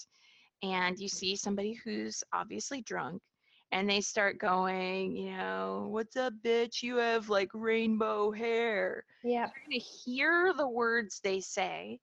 and 0.66 1.00
you 1.00 1.08
see 1.08 1.36
somebody 1.36 1.74
who's 1.74 2.24
obviously 2.34 2.82
drunk 2.82 3.22
and 3.72 3.90
they 3.90 4.02
start 4.02 4.38
going, 4.38 5.16
you 5.16 5.36
know, 5.36 5.88
what's 5.90 6.16
up, 6.16 6.34
bitch? 6.44 6.82
You 6.82 6.98
have 6.98 7.30
like 7.30 7.50
rainbow 7.54 8.32
hair. 8.32 9.04
Yeah. 9.24 9.48
You're 9.48 9.68
going 9.70 9.80
to 9.80 9.86
hear 9.86 10.54
the 10.56 10.68
words 10.68 11.20
they 11.24 11.40
say. 11.40 12.00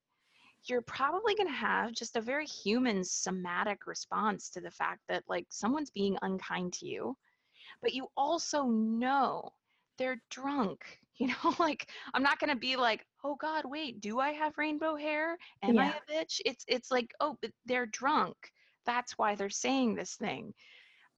You're 0.64 0.82
probably 0.82 1.34
going 1.34 1.48
to 1.48 1.54
have 1.54 1.92
just 1.92 2.16
a 2.16 2.20
very 2.20 2.46
human 2.46 3.02
somatic 3.04 3.86
response 3.86 4.48
to 4.50 4.60
the 4.60 4.70
fact 4.70 5.00
that 5.08 5.24
like 5.28 5.46
someone's 5.48 5.90
being 5.90 6.16
unkind 6.22 6.72
to 6.74 6.86
you, 6.86 7.16
but 7.80 7.94
you 7.94 8.08
also 8.16 8.64
know 8.64 9.50
they're 9.98 10.22
drunk. 10.30 10.98
You 11.18 11.28
know, 11.28 11.54
like 11.58 11.88
I'm 12.14 12.22
not 12.22 12.38
going 12.40 12.50
to 12.50 12.56
be 12.56 12.76
like, 12.76 13.04
oh 13.22 13.36
God, 13.36 13.64
wait, 13.66 14.00
do 14.00 14.18
I 14.18 14.30
have 14.32 14.58
rainbow 14.58 14.96
hair? 14.96 15.36
Am 15.62 15.78
I 15.78 15.86
Yeah. 15.86 15.92
a 15.92 16.12
bitch? 16.12 16.40
It's 16.44 16.64
it's 16.66 16.90
like, 16.90 17.12
oh, 17.20 17.36
but 17.42 17.52
they're 17.66 17.86
drunk. 17.86 18.36
That's 18.86 19.18
why 19.18 19.34
they're 19.34 19.50
saying 19.50 19.94
this 19.94 20.16
thing. 20.16 20.54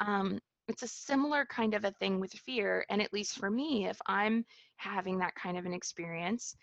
Um, 0.00 0.40
it's 0.68 0.82
a 0.82 0.88
similar 0.88 1.46
kind 1.46 1.74
of 1.74 1.84
a 1.84 1.92
thing 1.92 2.20
with 2.20 2.32
fear, 2.32 2.84
and 2.90 3.02
at 3.02 3.12
least 3.12 3.38
for 3.38 3.50
me, 3.50 3.86
if 3.88 3.98
I'm 4.06 4.44
having 4.76 5.18
that 5.18 5.34
kind 5.36 5.58
of 5.58 5.66
an 5.66 5.74
experience, 5.74 6.56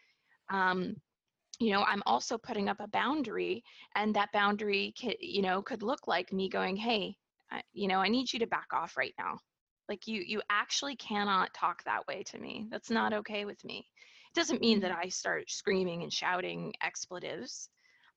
um, 0.49 0.95
you 1.59 1.71
know, 1.71 1.83
I'm 1.83 2.03
also 2.05 2.37
putting 2.37 2.69
up 2.69 2.79
a 2.79 2.87
boundary, 2.87 3.63
and 3.95 4.15
that 4.15 4.31
boundary, 4.33 4.93
you 5.19 5.41
know, 5.41 5.61
could 5.61 5.83
look 5.83 6.07
like 6.07 6.33
me 6.33 6.49
going, 6.49 6.75
hey, 6.75 7.17
I, 7.51 7.61
you 7.73 7.87
know, 7.87 7.99
I 7.99 8.09
need 8.09 8.31
you 8.33 8.39
to 8.39 8.47
back 8.47 8.67
off 8.73 8.97
right 8.97 9.13
now. 9.19 9.39
Like 9.89 10.07
you, 10.07 10.23
you 10.25 10.41
actually 10.49 10.95
cannot 10.95 11.53
talk 11.53 11.83
that 11.83 12.07
way 12.07 12.23
to 12.23 12.37
me. 12.37 12.67
That's 12.71 12.89
not 12.89 13.13
okay 13.13 13.45
with 13.45 13.63
me. 13.65 13.87
It 14.33 14.39
doesn't 14.39 14.61
mean 14.61 14.79
that 14.81 14.91
I 14.91 15.09
start 15.09 15.49
screaming 15.49 16.03
and 16.03 16.13
shouting 16.13 16.73
expletives. 16.81 17.69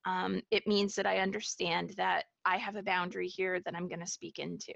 Um, 0.04 0.42
it 0.50 0.66
means 0.66 0.94
that 0.94 1.06
I 1.06 1.18
understand 1.18 1.94
that 1.96 2.24
I 2.44 2.58
have 2.58 2.76
a 2.76 2.82
boundary 2.82 3.28
here 3.28 3.60
that 3.64 3.74
I'm 3.74 3.88
going 3.88 4.00
to 4.00 4.06
speak 4.06 4.38
into. 4.38 4.74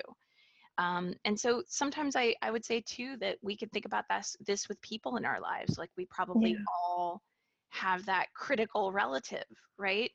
Um, 0.78 1.14
and 1.24 1.38
so 1.38 1.62
sometimes 1.66 2.16
I, 2.16 2.34
I 2.40 2.50
would 2.50 2.64
say 2.64 2.80
too 2.80 3.16
that 3.20 3.36
we 3.42 3.56
could 3.56 3.70
think 3.72 3.84
about 3.84 4.04
this, 4.08 4.36
this 4.46 4.68
with 4.68 4.80
people 4.80 5.16
in 5.16 5.24
our 5.24 5.40
lives. 5.40 5.76
Like 5.76 5.90
we 5.96 6.06
probably 6.06 6.52
Yeah. 6.52 6.64
all 6.66 7.22
have 7.70 8.06
that 8.06 8.26
critical 8.34 8.92
relative, 8.92 9.44
right? 9.76 10.10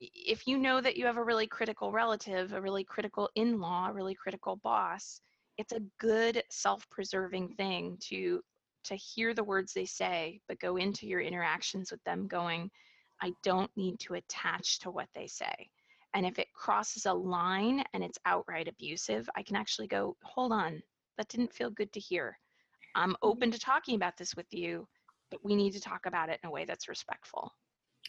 If 0.00 0.46
you 0.46 0.58
know 0.58 0.80
that 0.80 0.96
you 0.96 1.06
have 1.06 1.16
a 1.16 1.24
really 1.24 1.46
critical 1.46 1.90
relative, 1.90 2.52
a 2.52 2.60
really 2.60 2.84
critical 2.84 3.30
in 3.34 3.60
law, 3.60 3.88
a 3.88 3.92
really 3.92 4.14
critical 4.14 4.56
boss, 4.56 5.20
it's 5.58 5.72
a 5.72 5.82
good 5.98 6.42
self 6.50 6.88
preserving 6.90 7.50
thing 7.50 7.96
to 8.08 8.40
to 8.84 8.94
hear 8.96 9.32
the 9.32 9.44
words 9.44 9.72
they 9.72 9.84
say, 9.84 10.40
but 10.48 10.58
go 10.58 10.76
into 10.76 11.06
your 11.06 11.20
interactions 11.20 11.92
with 11.92 12.02
them 12.04 12.26
going, 12.26 12.68
I 13.22 13.32
don't 13.44 13.70
need 13.76 14.00
to 14.00 14.14
attach 14.14 14.80
to 14.80 14.90
what 14.90 15.08
they 15.14 15.28
say. 15.28 15.70
And 16.14 16.26
if 16.26 16.38
it 16.40 16.52
crosses 16.52 17.06
a 17.06 17.12
line 17.12 17.84
and 17.94 18.02
it's 18.02 18.18
outright 18.26 18.66
abusive, 18.66 19.28
I 19.36 19.42
can 19.44 19.54
actually 19.54 19.86
go, 19.86 20.16
hold 20.24 20.50
on, 20.52 20.82
that 21.16 21.28
didn't 21.28 21.54
feel 21.54 21.70
good 21.70 21.92
to 21.92 22.00
hear. 22.00 22.36
I'm 22.96 23.14
Mm-hmm. 23.24 23.28
open 23.28 23.50
to 23.52 23.58
talking 23.58 23.94
about 23.94 24.16
this 24.16 24.34
with 24.34 24.52
you, 24.52 24.88
but 25.30 25.44
we 25.44 25.54
need 25.54 25.72
to 25.74 25.80
talk 25.80 26.06
about 26.06 26.28
it 26.28 26.40
in 26.42 26.48
a 26.48 26.52
way 26.52 26.64
that's 26.64 26.88
respectful. 26.88 27.52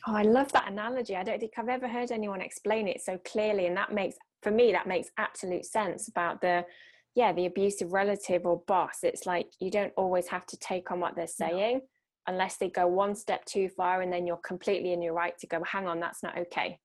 Oh, 0.07 0.15
I 0.15 0.23
love 0.23 0.51
that 0.53 0.69
analogy. 0.69 1.15
I 1.15 1.23
don't 1.23 1.39
think 1.39 1.53
I've 1.57 1.69
ever 1.69 1.87
heard 1.87 2.11
anyone 2.11 2.41
explain 2.41 2.87
it 2.87 3.01
so 3.01 3.19
clearly. 3.19 3.67
And 3.67 3.77
that 3.77 3.93
makes, 3.93 4.17
for 4.41 4.51
me, 4.51 4.71
that 4.71 4.87
makes 4.87 5.09
absolute 5.17 5.65
sense 5.65 6.07
about 6.07 6.41
the, 6.41 6.65
yeah, 7.15 7.31
the 7.31 7.45
abusive 7.45 7.93
relative 7.93 8.45
or 8.45 8.63
boss. 8.67 8.99
It's 9.03 9.25
like 9.25 9.47
you 9.59 9.69
don't 9.69 9.93
always 9.95 10.27
have 10.27 10.45
to 10.47 10.57
take 10.57 10.91
on 10.91 10.99
what 10.99 11.15
they're 11.15 11.27
saying 11.27 11.81
unless 12.27 12.57
they 12.57 12.69
go 12.69 12.87
one 12.87 13.15
step 13.15 13.43
too 13.45 13.69
far 13.69 14.01
and 14.01 14.11
then 14.11 14.25
you're 14.25 14.37
completely 14.37 14.93
in 14.93 15.01
your 15.01 15.13
right 15.13 15.37
to 15.39 15.47
go, 15.47 15.61
hang 15.63 15.87
on, 15.87 15.99
that's 15.99 16.23
not 16.23 16.37
okay. 16.37 16.79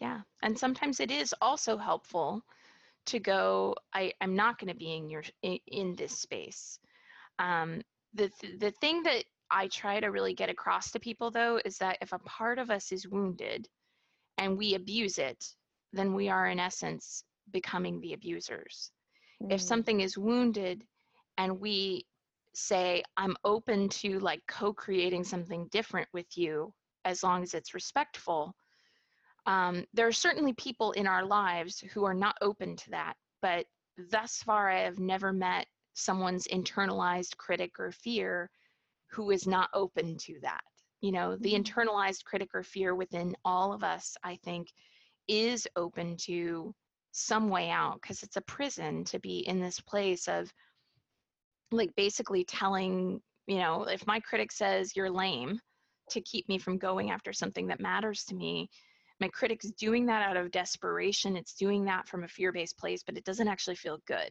Yeah. 0.00 0.20
And 0.42 0.58
sometimes 0.58 1.00
it 1.00 1.10
is 1.10 1.34
also 1.40 1.76
helpful 1.76 2.42
to 3.06 3.18
go, 3.18 3.74
I, 3.94 4.12
I'm 4.20 4.36
not 4.36 4.58
going 4.58 4.72
to 4.72 4.78
be 4.78 4.94
in 4.94 5.08
your 5.08 5.22
in, 5.42 5.58
in 5.66 5.96
this 5.96 6.18
space. 6.18 6.78
Um, 7.38 7.80
the 8.14 8.30
th- 8.40 8.58
the 8.58 8.70
thing 8.72 9.02
that 9.04 9.24
I 9.50 9.68
try 9.68 10.00
to 10.00 10.08
really 10.08 10.34
get 10.34 10.50
across 10.50 10.90
to 10.90 11.00
people 11.00 11.30
though 11.30 11.60
is 11.64 11.78
that 11.78 11.98
if 12.00 12.12
a 12.12 12.18
part 12.20 12.58
of 12.58 12.70
us 12.70 12.92
is 12.92 13.08
wounded 13.08 13.68
and 14.38 14.58
we 14.58 14.74
abuse 14.74 15.18
it, 15.18 15.44
then 15.92 16.14
we 16.14 16.28
are 16.28 16.48
in 16.48 16.58
essence 16.58 17.24
becoming 17.52 18.00
the 18.00 18.12
abusers. 18.12 18.90
If 19.48 19.60
Mm. 19.60 19.60
something 19.60 20.00
is 20.00 20.18
wounded 20.18 20.84
and 21.38 21.60
we 21.60 22.06
say, 22.54 23.02
I'm 23.16 23.36
open 23.44 23.88
to 23.90 24.18
like 24.20 24.42
co 24.48 24.72
creating 24.72 25.24
something 25.24 25.68
different 25.68 26.08
with 26.12 26.36
you 26.36 26.72
as 27.04 27.22
long 27.22 27.42
as 27.42 27.54
it's 27.54 27.74
respectful, 27.74 28.54
um, 29.46 29.84
there 29.92 30.06
are 30.06 30.12
certainly 30.12 30.52
people 30.54 30.92
in 30.92 31.06
our 31.06 31.24
lives 31.24 31.80
who 31.80 32.04
are 32.04 32.14
not 32.14 32.36
open 32.40 32.76
to 32.76 32.90
that. 32.90 33.14
But 33.42 33.66
thus 34.10 34.42
far, 34.42 34.70
I 34.70 34.80
have 34.80 34.98
never 34.98 35.32
met 35.32 35.66
someone's 35.94 36.46
internalized 36.48 37.36
critic 37.36 37.78
or 37.78 37.92
fear 37.92 38.50
who 39.10 39.30
is 39.30 39.46
not 39.46 39.70
open 39.74 40.16
to 40.18 40.38
that. 40.42 40.62
You 41.00 41.12
know, 41.12 41.36
the 41.36 41.52
Mhm. 41.52 41.54
internalized 41.54 42.24
critic 42.24 42.50
or 42.54 42.62
fear 42.62 42.94
within 42.94 43.34
all 43.44 43.72
of 43.72 43.84
us, 43.84 44.16
I 44.22 44.36
think, 44.36 44.72
is 45.28 45.68
open 45.76 46.16
to 46.18 46.74
some 47.16 47.48
way 47.48 47.70
out 47.70 48.00
because 48.00 48.22
it's 48.22 48.36
a 48.36 48.42
prison 48.42 49.02
to 49.04 49.18
be 49.18 49.38
in 49.48 49.58
this 49.58 49.80
place 49.80 50.28
of 50.28 50.52
like 51.72 51.94
basically 51.96 52.44
telling, 52.44 53.20
you 53.46 53.58
know, 53.58 53.84
if 53.84 54.06
my 54.06 54.20
critic 54.20 54.52
says 54.52 54.94
you're 54.94 55.10
lame 55.10 55.58
to 56.10 56.20
keep 56.20 56.48
me 56.48 56.58
from 56.58 56.78
going 56.78 57.10
after 57.10 57.32
something 57.32 57.66
that 57.66 57.80
matters 57.80 58.24
to 58.24 58.34
me, 58.34 58.68
my 59.18 59.28
critic's 59.28 59.70
doing 59.72 60.06
that 60.06 60.28
out 60.28 60.36
of 60.36 60.50
desperation. 60.50 61.36
It's 61.36 61.54
doing 61.54 61.86
that 61.86 62.06
from 62.06 62.24
a 62.24 62.28
fear-based 62.28 62.78
place, 62.78 63.02
but 63.02 63.16
it 63.16 63.24
doesn't 63.24 63.48
actually 63.48 63.76
feel 63.76 63.98
good. 64.06 64.30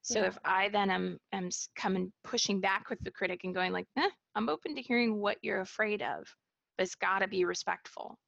So 0.00 0.22
Yeah. 0.22 0.28
if 0.28 0.38
I 0.44 0.68
then 0.70 0.90
am 0.90 1.18
am 1.32 1.50
coming 1.76 2.12
pushing 2.24 2.60
back 2.60 2.88
with 2.88 3.00
the 3.00 3.10
critic 3.10 3.40
and 3.44 3.54
going 3.54 3.72
like, 3.72 3.86
eh, 3.98 4.08
I'm 4.34 4.48
open 4.48 4.74
to 4.74 4.82
hearing 4.82 5.20
what 5.20 5.36
you're 5.42 5.60
afraid 5.60 6.00
of, 6.00 6.24
but 6.78 6.84
it's 6.84 6.94
got 6.94 7.18
to 7.18 7.28
be 7.28 7.44
respectful. 7.44 8.18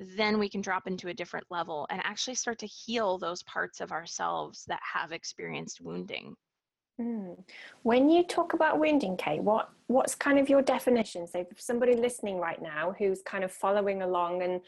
Then 0.00 0.38
we 0.38 0.48
can 0.48 0.60
drop 0.60 0.86
into 0.86 1.08
a 1.08 1.14
different 1.14 1.46
level 1.50 1.86
and 1.90 2.00
actually 2.04 2.36
start 2.36 2.58
to 2.60 2.66
heal 2.66 3.18
those 3.18 3.42
parts 3.44 3.80
of 3.80 3.92
ourselves 3.92 4.64
that 4.68 4.80
have 4.94 5.12
experienced 5.12 5.80
wounding. 5.80 6.36
Mm. 7.00 7.42
When 7.82 8.08
you 8.08 8.24
talk 8.24 8.54
about 8.54 8.80
wounding, 8.80 9.16
Kate, 9.16 9.42
what 9.42 9.70
what's 9.86 10.14
kind 10.14 10.38
of 10.38 10.48
your 10.48 10.62
definition? 10.62 11.26
So, 11.26 11.44
for 11.44 11.54
somebody 11.56 11.94
listening 11.94 12.38
right 12.38 12.60
now 12.60 12.94
who's 12.98 13.22
kind 13.22 13.44
of 13.44 13.52
following 13.52 14.02
along 14.02 14.42
and 14.42 14.60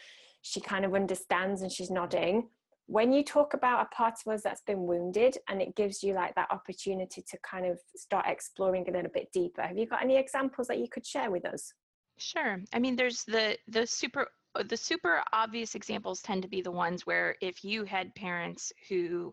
she 0.42 0.60
kind 0.60 0.84
of 0.84 0.94
understands 0.94 1.62
and 1.62 1.72
she's 1.72 1.90
nodding, 1.90 2.48
when 2.86 3.12
you 3.12 3.24
talk 3.24 3.54
about 3.54 3.86
a 3.86 3.94
part 3.94 4.14
of 4.24 4.32
us 4.32 4.42
that's 4.42 4.62
been 4.62 4.86
wounded 4.86 5.38
and 5.48 5.60
it 5.60 5.76
gives 5.76 6.02
you 6.02 6.14
like 6.14 6.34
that 6.36 6.50
opportunity 6.50 7.22
to 7.22 7.38
kind 7.38 7.66
of 7.66 7.78
start 7.96 8.26
exploring 8.28 8.88
a 8.88 8.92
little 8.92 9.10
bit 9.12 9.30
deeper, 9.32 9.62
have 9.62 9.78
you 9.78 9.86
got 9.86 10.02
any 10.02 10.16
examples 10.16 10.68
that 10.68 10.78
you 10.78 10.88
could 10.88 11.06
share 11.06 11.30
with 11.30 11.44
us? 11.44 11.72
Sure. 12.18 12.60
I 12.72 12.78
mean, 12.78 12.96
there's 12.96 13.24
the 13.24 13.56
the 13.66 13.86
super 13.86 14.28
the 14.64 14.76
super 14.76 15.22
obvious 15.32 15.74
examples 15.74 16.20
tend 16.22 16.42
to 16.42 16.48
be 16.48 16.62
the 16.62 16.70
ones 16.70 17.06
where 17.06 17.36
if 17.40 17.64
you 17.64 17.84
had 17.84 18.14
parents 18.14 18.72
who, 18.88 19.32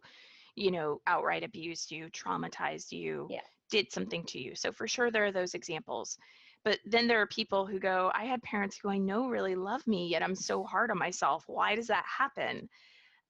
you 0.55 0.71
know, 0.71 1.01
outright 1.07 1.43
abused 1.43 1.91
you, 1.91 2.09
traumatized 2.09 2.91
you, 2.91 3.27
Yeah. 3.29 3.41
did 3.69 3.91
something 3.91 4.23
to 4.25 4.39
you. 4.39 4.55
So 4.55 4.71
for 4.71 4.87
sure 4.87 5.11
there 5.11 5.25
are 5.25 5.31
those 5.31 5.53
examples. 5.53 6.17
But 6.63 6.79
then 6.85 7.07
there 7.07 7.21
are 7.21 7.27
people 7.27 7.65
who 7.65 7.79
go, 7.79 8.11
I 8.13 8.25
had 8.25 8.41
parents 8.43 8.77
who 8.77 8.89
I 8.89 8.97
know 8.97 9.27
really 9.27 9.55
love 9.55 9.85
me, 9.87 10.07
yet 10.07 10.23
I'm 10.23 10.35
so 10.35 10.63
hard 10.63 10.91
on 10.91 10.97
myself. 10.97 11.43
Why 11.47 11.75
does 11.75 11.87
that 11.87 12.05
happen? 12.05 12.69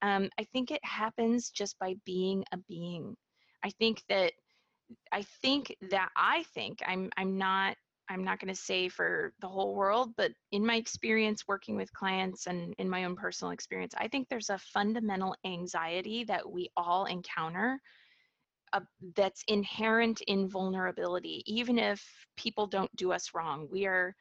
Um, 0.02 0.30
I 0.40 0.44
think 0.44 0.72
it 0.72 0.84
happens 0.84 1.50
just 1.50 1.78
by 1.80 1.96
being 2.06 2.44
a 2.52 2.58
being. 2.58 3.16
I 3.64 3.72
think 3.72 4.04
that 4.10 4.34
I 5.12 5.24
think 5.42 5.76
that 5.90 6.10
I 6.16 6.44
think 6.54 6.82
I'm 6.86 7.12
I'm 7.18 7.38
not 7.38 7.76
I'm 8.10 8.24
not 8.24 8.40
going 8.40 8.54
to 8.54 8.60
say 8.60 8.90
for 8.90 9.34
the 9.42 9.48
whole 9.48 9.76
world, 9.76 10.14
but 10.16 10.32
in 10.52 10.66
my 10.66 10.76
experience 10.76 11.48
working 11.48 11.76
with 11.76 11.92
clients 11.94 12.48
and 12.48 12.74
in 12.78 12.90
my 12.90 13.04
own 13.04 13.16
personal 13.16 13.52
experience, 13.52 13.94
I 13.98 14.08
think 14.08 14.28
there's 14.30 14.50
a 14.50 14.58
fundamental 14.58 15.36
anxiety 15.46 16.24
that 16.26 16.50
we 16.50 16.70
all 16.78 17.06
encounter 17.06 17.82
uh, 18.74 18.82
that's 19.16 19.44
inherent 19.48 20.22
in 20.28 20.48
vulnerability. 20.48 21.44
Even 21.46 21.78
if 21.78 22.04
people 22.38 22.68
don't 22.68 22.94
do 22.96 23.12
us 23.12 23.32
wrong, 23.34 23.68
we 23.72 23.86
are 23.86 24.16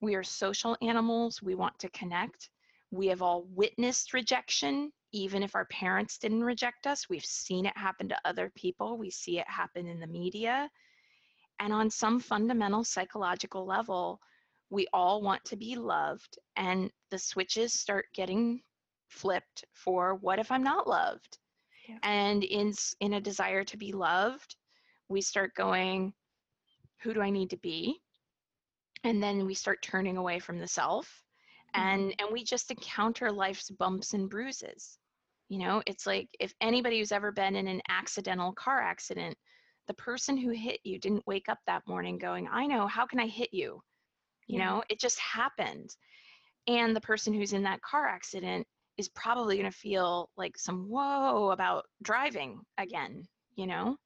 we 0.00 0.14
are 0.14 0.22
social 0.22 0.76
animals. 0.80 1.42
We 1.42 1.56
want 1.56 1.78
to 1.80 1.90
connect. 1.90 2.50
We 2.90 3.08
have 3.08 3.20
all 3.20 3.46
witnessed 3.54 4.14
rejection, 4.14 4.92
even 5.12 5.42
if 5.42 5.54
our 5.54 5.66
parents 5.66 6.18
didn't 6.18 6.44
reject 6.44 6.86
us. 6.86 7.08
We've 7.08 7.24
seen 7.24 7.66
it 7.66 7.76
happen 7.76 8.08
to 8.08 8.18
other 8.24 8.52
people. 8.54 8.96
We 8.96 9.10
see 9.10 9.38
it 9.38 9.48
happen 9.48 9.86
in 9.86 9.98
the 9.98 10.06
media. 10.06 10.70
And 11.60 11.72
on 11.72 11.90
some 11.90 12.20
fundamental 12.20 12.84
psychological 12.84 13.66
level, 13.66 14.20
we 14.70 14.86
all 14.92 15.22
want 15.22 15.44
to 15.46 15.56
be 15.56 15.76
loved. 15.76 16.38
And 16.56 16.90
the 17.10 17.18
switches 17.18 17.72
start 17.72 18.06
getting 18.14 18.60
flipped 19.08 19.64
for 19.72 20.14
what 20.16 20.38
if 20.38 20.52
I'm 20.52 20.62
not 20.62 20.86
loved? 20.86 21.38
Yeah. 21.88 21.98
And 22.02 22.44
in, 22.44 22.72
in 23.00 23.14
a 23.14 23.20
desire 23.20 23.64
to 23.64 23.76
be 23.76 23.92
loved, 23.92 24.56
we 25.08 25.20
start 25.20 25.54
going, 25.54 26.12
who 27.02 27.14
do 27.14 27.22
I 27.22 27.30
need 27.30 27.50
to 27.50 27.56
be? 27.56 28.00
And 29.04 29.22
then 29.22 29.46
we 29.46 29.54
start 29.54 29.80
turning 29.82 30.16
away 30.16 30.38
from 30.38 30.58
the 30.58 30.66
self 30.66 31.22
mm-hmm. 31.74 31.88
and 31.88 32.14
and 32.18 32.28
we 32.32 32.44
just 32.44 32.70
encounter 32.70 33.30
life's 33.30 33.70
bumps 33.70 34.14
and 34.14 34.28
bruises 34.28 34.98
you 35.48 35.58
know 35.58 35.82
it's 35.86 36.06
like 36.06 36.28
if 36.40 36.52
anybody 36.60 36.98
who's 36.98 37.12
ever 37.12 37.32
been 37.32 37.56
in 37.56 37.68
an 37.68 37.80
accidental 37.88 38.52
car 38.52 38.80
accident 38.80 39.36
the 39.88 39.94
person 39.94 40.36
who 40.36 40.50
hit 40.50 40.78
you 40.84 40.98
didn't 40.98 41.26
wake 41.26 41.48
up 41.48 41.58
that 41.66 41.82
morning 41.88 42.18
going 42.18 42.48
i 42.52 42.66
know 42.66 42.86
how 42.86 43.06
can 43.06 43.18
i 43.18 43.26
hit 43.26 43.48
you 43.52 43.80
you 44.46 44.58
Yeah. 44.58 44.66
know 44.66 44.82
it 44.88 45.00
just 45.00 45.18
happened 45.18 45.90
and 46.66 46.94
the 46.94 47.00
person 47.00 47.32
who's 47.32 47.52
in 47.54 47.62
that 47.62 47.80
car 47.82 48.06
accident 48.06 48.66
is 48.98 49.08
probably 49.10 49.56
going 49.56 49.70
to 49.70 49.76
feel 49.76 50.28
like 50.36 50.56
some 50.58 50.88
whoa 50.88 51.50
about 51.50 51.84
driving 52.02 52.60
again 52.78 53.24
you 53.56 53.66
know 53.66 53.96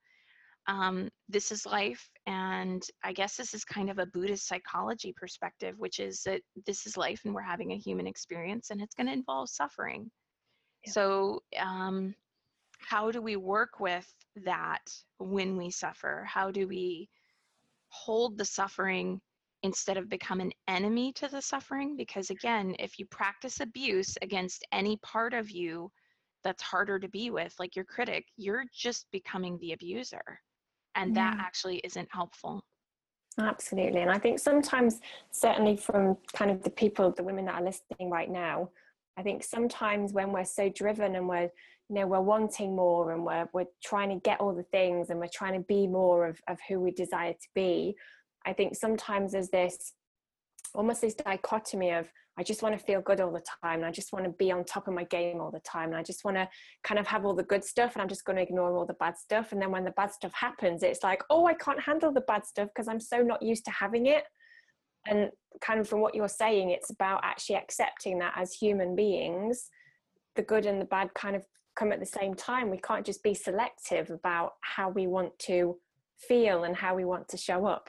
um, 0.68 1.08
this 1.28 1.50
is 1.50 1.66
life 1.66 2.08
and 2.26 2.84
i 3.02 3.12
guess 3.12 3.36
this 3.36 3.52
is 3.52 3.64
kind 3.64 3.90
of 3.90 3.98
a 3.98 4.06
buddhist 4.06 4.46
psychology 4.46 5.12
perspective 5.16 5.74
which 5.78 5.98
is 5.98 6.22
that 6.22 6.40
this 6.66 6.86
is 6.86 6.96
life 6.96 7.20
and 7.24 7.34
we're 7.34 7.42
having 7.42 7.72
a 7.72 7.78
human 7.78 8.06
experience 8.06 8.70
and 8.70 8.80
it's 8.80 8.94
going 8.94 9.06
to 9.08 9.12
involve 9.12 9.48
suffering 9.48 10.08
Yeah. 10.84 10.92
so 10.92 11.40
um, 11.58 12.14
how 12.88 13.10
do 13.10 13.20
we 13.22 13.36
work 13.36 13.80
with 13.80 14.06
that 14.44 14.82
when 15.18 15.56
we 15.56 15.70
suffer 15.70 16.24
how 16.26 16.50
do 16.50 16.66
we 16.66 17.08
hold 17.88 18.38
the 18.38 18.44
suffering 18.44 19.20
instead 19.62 19.96
of 19.96 20.08
become 20.08 20.40
an 20.40 20.52
enemy 20.68 21.12
to 21.12 21.28
the 21.28 21.42
suffering 21.42 21.96
because 21.96 22.30
again 22.30 22.74
if 22.78 22.98
you 22.98 23.06
practice 23.06 23.60
abuse 23.60 24.16
against 24.22 24.64
any 24.72 24.96
part 24.98 25.34
of 25.34 25.50
you 25.50 25.90
that's 26.42 26.62
harder 26.62 26.98
to 26.98 27.08
be 27.08 27.30
with 27.30 27.54
like 27.58 27.76
your 27.76 27.84
critic 27.84 28.24
you're 28.36 28.64
just 28.74 29.06
becoming 29.12 29.58
the 29.58 29.72
abuser 29.72 30.40
and 30.94 31.14
that 31.14 31.36
Yeah. 31.36 31.44
actually 31.44 31.78
isn't 31.78 32.08
helpful 32.10 32.64
Absolutely. 33.38 34.00
And 34.00 34.10
I 34.10 34.18
think 34.18 34.38
sometimes, 34.38 35.00
certainly 35.30 35.76
from 35.76 36.16
kind 36.32 36.50
of 36.50 36.62
the 36.62 36.70
people, 36.70 37.10
the 37.12 37.22
women 37.22 37.46
that 37.46 37.54
are 37.54 37.64
listening 37.64 38.10
right 38.10 38.30
now, 38.30 38.68
I 39.16 39.22
think 39.22 39.42
sometimes 39.42 40.12
when 40.12 40.32
we're 40.32 40.44
so 40.44 40.68
driven 40.68 41.16
and 41.16 41.28
we're, 41.28 41.50
you 41.92 42.00
know, 42.00 42.06
we're 42.06 42.20
wanting 42.20 42.74
more 42.74 43.12
and 43.12 43.22
we're, 43.22 43.46
we're 43.52 43.66
trying 43.84 44.08
to 44.08 44.16
get 44.24 44.40
all 44.40 44.54
the 44.54 44.62
things 44.62 45.10
and 45.10 45.20
we're 45.20 45.28
trying 45.30 45.52
to 45.52 45.66
be 45.66 45.86
more 45.86 46.26
of, 46.26 46.40
of 46.48 46.58
who 46.66 46.80
we 46.80 46.90
desire 46.90 47.34
to 47.34 47.48
be, 47.54 47.94
I 48.46 48.54
think 48.54 48.74
sometimes 48.74 49.32
there's 49.32 49.50
this 49.50 49.92
almost 50.74 51.02
this 51.02 51.12
dichotomy 51.14 51.90
of 51.90 52.10
I 52.38 52.44
just 52.44 52.62
want 52.62 52.78
to 52.78 52.82
feel 52.82 53.02
good 53.02 53.20
all 53.20 53.30
the 53.30 53.44
time 53.62 53.80
and 53.80 53.84
I 53.84 53.90
just 53.90 54.10
want 54.14 54.24
to 54.24 54.30
be 54.30 54.50
on 54.50 54.64
top 54.64 54.88
of 54.88 54.94
my 54.94 55.04
game 55.04 55.38
all 55.38 55.50
the 55.50 55.60
time 55.60 55.90
and 55.90 55.98
I 55.98 56.02
just 56.02 56.24
want 56.24 56.38
to 56.38 56.48
kind 56.82 56.98
of 56.98 57.06
have 57.08 57.26
all 57.26 57.34
the 57.34 57.42
good 57.42 57.62
stuff 57.62 57.92
and 57.92 58.00
I'm 58.00 58.08
just 58.08 58.24
going 58.24 58.36
to 58.36 58.42
ignore 58.42 58.74
all 58.74 58.86
the 58.86 58.94
bad 58.94 59.18
stuff. 59.18 59.52
And 59.52 59.60
then 59.60 59.70
when 59.70 59.84
the 59.84 59.90
bad 59.90 60.14
stuff 60.14 60.32
happens 60.32 60.82
it's 60.82 61.02
like 61.02 61.22
oh 61.28 61.44
I 61.44 61.52
can't 61.52 61.82
handle 61.82 62.10
the 62.10 62.22
bad 62.22 62.46
stuff 62.46 62.70
because 62.74 62.88
I'm 62.88 63.00
so 63.00 63.18
not 63.18 63.42
used 63.42 63.66
to 63.66 63.70
having 63.70 64.06
it. 64.06 64.24
And 65.06 65.28
kind 65.60 65.78
of 65.78 65.86
from 65.86 66.00
what 66.00 66.14
you're 66.14 66.26
saying 66.26 66.70
it's 66.70 66.88
about 66.88 67.20
actually 67.22 67.56
accepting 67.56 68.18
that 68.20 68.32
as 68.34 68.54
human 68.54 68.96
beings 68.96 69.68
the 70.36 70.42
good 70.42 70.64
and 70.64 70.80
the 70.80 70.86
bad 70.86 71.12
kind 71.14 71.36
of 71.36 71.44
come 71.74 71.92
at 71.92 72.00
the 72.00 72.06
same 72.06 72.34
time 72.34 72.70
we 72.70 72.78
can't 72.78 73.06
just 73.06 73.22
be 73.22 73.34
selective 73.34 74.10
about 74.10 74.54
how 74.60 74.88
we 74.88 75.06
want 75.06 75.36
to 75.38 75.76
feel 76.16 76.64
and 76.64 76.76
how 76.76 76.94
we 76.94 77.04
want 77.04 77.28
to 77.28 77.36
show 77.36 77.66
up 77.66 77.88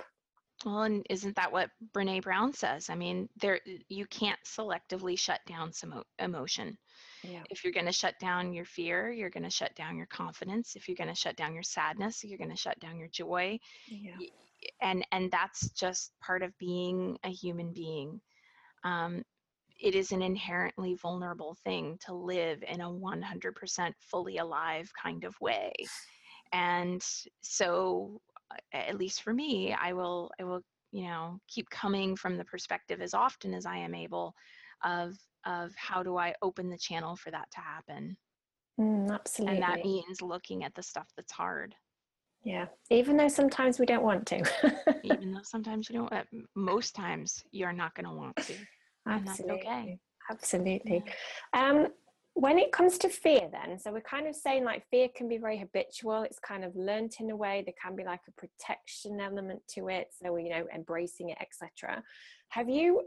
well, 0.66 0.84
and 0.84 1.06
isn't 1.10 1.36
that 1.36 1.52
what 1.52 1.70
Brene 1.94 2.22
Brown 2.22 2.54
says? 2.54 2.90
I 2.90 2.96
mean, 2.96 3.28
there 3.42 3.60
you 3.90 4.06
can't 4.06 4.40
selectively 4.46 5.18
shut 5.18 5.42
down 5.46 5.74
some 5.74 6.04
emotion. 6.20 6.78
Yeah. 7.24 7.44
If 7.50 7.64
you're 7.64 7.74
going 7.74 7.86
to 7.86 7.92
shut 7.92 8.16
down 8.20 8.54
your 8.54 8.66
fear, 8.66 9.12
you're 9.12 9.30
going 9.30 9.44
to 9.44 9.50
shut 9.50 9.76
down 9.76 9.98
your 9.98 10.08
confidence. 10.08 10.76
If 10.76 10.88
you're 10.88 10.98
going 10.98 11.10
to 11.10 11.16
shut 11.16 11.36
down 11.36 11.54
your 11.54 11.64
sadness, 11.64 12.24
you're 12.24 12.38
going 12.38 12.50
to 12.50 12.58
shut 12.58 12.80
down 12.80 12.98
your 12.98 13.10
joy. 13.10 13.60
Yeah. 13.88 14.16
And 14.82 15.06
and 15.12 15.30
that's 15.32 15.70
just 15.72 16.12
part 16.22 16.44
of 16.44 16.58
being 16.58 17.18
a 17.24 17.30
human 17.30 17.74
being. 17.74 18.22
Um, 18.86 19.24
it 19.84 19.96
is 19.96 20.14
an 20.14 20.22
inherently 20.22 20.96
vulnerable 20.96 21.58
thing 21.66 21.98
to 22.06 22.14
live 22.14 22.64
in 22.66 22.80
a 22.80 22.90
100% 22.90 23.94
fully 24.00 24.38
alive 24.38 24.90
kind 25.02 25.26
of 25.26 25.36
way. 25.42 25.74
And 26.54 27.04
so 27.42 28.22
at 28.72 28.98
least 28.98 29.24
for 29.24 29.34
me, 29.34 29.74
I 29.74 29.92
will 29.92 30.32
I 30.40 30.46
will 30.46 30.62
you 30.92 31.04
know 31.04 31.40
keep 31.50 31.70
coming 31.70 32.16
from 32.16 32.38
the 32.38 32.46
perspective 32.46 33.02
as 33.02 33.14
often 33.14 33.54
as 33.54 33.66
I 33.66 33.78
am 33.78 33.94
able 33.94 34.34
of 34.86 35.18
of 35.46 35.74
how 35.76 36.02
do 36.02 36.18
I 36.18 36.34
open 36.42 36.70
the 36.70 36.78
channel 36.78 37.18
for 37.18 37.32
that 37.32 37.52
to 37.52 37.60
happen. 37.60 38.16
Mm, 38.80 39.12
absolutely. 39.12 39.56
And 39.56 39.64
that 39.64 39.84
means 39.84 40.22
looking 40.22 40.64
at 40.64 40.74
the 40.76 40.84
stuff 40.84 41.08
that's 41.18 41.32
hard. 41.34 41.76
Yeah, 42.46 42.68
even 42.90 43.18
though 43.18 43.28
sometimes 43.28 43.80
we 43.80 43.86
don't 43.86 44.04
want 44.04 44.26
to. 44.28 44.44
even 45.04 45.34
though 45.34 45.42
sometimes 45.44 45.90
you 45.90 46.08
don't, 46.10 46.48
most 46.56 46.96
times 46.96 47.44
you're 47.52 47.74
not 47.74 47.96
going 47.96 48.06
to 48.06 48.16
want 48.16 48.36
to. 48.48 48.54
Absolutely. 49.08 49.62
okay. 49.62 50.00
Absolutely. 50.30 51.04
Yeah. 51.54 51.70
Um, 51.70 51.88
when 52.36 52.58
it 52.58 52.72
comes 52.72 52.98
to 52.98 53.10
fear 53.10 53.48
then 53.52 53.78
so 53.78 53.92
we're 53.92 54.02
kind 54.02 54.28
of 54.28 54.36
saying 54.36 54.64
like 54.64 54.84
fear 54.90 55.08
can 55.16 55.28
be 55.28 55.38
very 55.38 55.58
habitual 55.58 56.24
it's 56.24 56.40
kind 56.40 56.64
of 56.64 56.76
learnt 56.76 57.18
in 57.20 57.30
a 57.30 57.36
way 57.36 57.64
there 57.66 57.76
can 57.82 57.96
be 57.96 58.04
like 58.04 58.22
a 58.28 58.32
protection 58.32 59.20
element 59.20 59.62
to 59.68 59.88
it 59.88 60.08
so 60.22 60.36
you 60.38 60.50
know 60.50 60.66
embracing 60.74 61.30
it 61.30 61.38
etc 61.40 62.02
have 62.50 62.68
you 62.68 63.02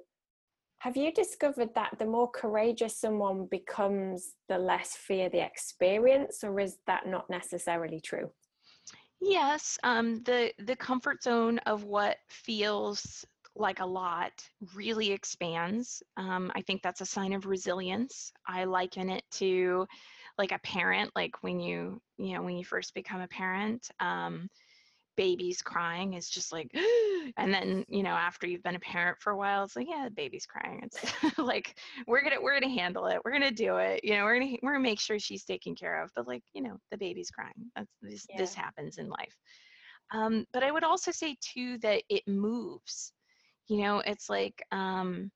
have 0.78 0.96
you 0.96 1.12
discovered 1.12 1.70
that 1.74 1.90
the 1.98 2.06
more 2.06 2.30
courageous 2.30 2.96
someone 2.96 3.48
becomes 3.50 4.34
the 4.48 4.58
less 4.58 4.94
fear 4.94 5.28
they 5.28 5.42
experience 5.42 6.44
or 6.44 6.60
is 6.60 6.76
that 6.86 7.06
not 7.08 7.28
necessarily 7.28 8.00
true 8.00 8.30
yes 9.20 9.76
um, 9.82 10.22
the 10.24 10.52
the 10.66 10.76
comfort 10.76 11.22
zone 11.22 11.58
of 11.60 11.82
what 11.82 12.18
feels 12.28 13.24
like 13.58 13.80
a 13.80 13.86
lot 13.86 14.32
really 14.74 15.12
expands. 15.12 16.02
Um, 16.16 16.52
I 16.54 16.62
think 16.62 16.82
that's 16.82 17.00
a 17.00 17.06
sign 17.06 17.32
of 17.32 17.46
resilience. 17.46 18.32
I 18.46 18.64
liken 18.64 19.10
it 19.10 19.24
to 19.32 19.86
like 20.38 20.52
a 20.52 20.58
parent, 20.58 21.10
like 21.16 21.42
when 21.42 21.60
you, 21.60 22.00
you 22.18 22.34
know, 22.34 22.42
when 22.42 22.56
you 22.56 22.64
first 22.64 22.94
become 22.94 23.20
a 23.20 23.28
parent, 23.28 23.88
um, 24.00 24.48
babies 25.16 25.62
crying 25.62 26.12
is 26.12 26.28
just 26.28 26.52
like, 26.52 26.70
and 27.38 27.52
then, 27.52 27.84
you 27.88 28.02
know, 28.02 28.10
after 28.10 28.46
you've 28.46 28.62
been 28.62 28.76
a 28.76 28.80
parent 28.80 29.18
for 29.18 29.32
a 29.32 29.36
while, 29.36 29.64
it's 29.64 29.76
like, 29.76 29.88
yeah, 29.88 30.04
the 30.04 30.10
baby's 30.10 30.46
crying. 30.46 30.80
It's 30.82 31.38
like, 31.38 31.78
we're 32.06 32.20
going 32.20 32.34
to, 32.34 32.42
we're 32.42 32.58
going 32.58 32.70
to 32.70 32.78
handle 32.78 33.06
it. 33.06 33.18
We're 33.24 33.32
going 33.32 33.42
to 33.42 33.50
do 33.50 33.76
it. 33.76 34.04
You 34.04 34.16
know, 34.16 34.24
we're 34.24 34.38
going 34.38 34.56
to, 34.56 34.58
we're 34.62 34.72
going 34.72 34.84
to 34.84 34.90
make 34.90 35.00
sure 35.00 35.18
she's 35.18 35.44
taken 35.44 35.74
care 35.74 36.02
of, 36.02 36.10
but 36.14 36.28
like, 36.28 36.42
you 36.52 36.62
know, 36.62 36.76
the 36.90 36.98
baby's 36.98 37.30
crying. 37.30 37.70
That's 37.74 37.90
this, 38.02 38.26
yeah. 38.28 38.36
this 38.36 38.54
happens 38.54 38.98
in 38.98 39.08
life. 39.08 39.36
Um, 40.12 40.44
but 40.52 40.62
I 40.62 40.70
would 40.70 40.84
also 40.84 41.10
say 41.10 41.36
too, 41.40 41.78
that 41.78 42.02
it 42.08 42.22
moves 42.28 43.12
you 43.68 43.78
know 43.78 43.98
it's 43.98 44.28
like 44.28 44.62
um 44.72 45.30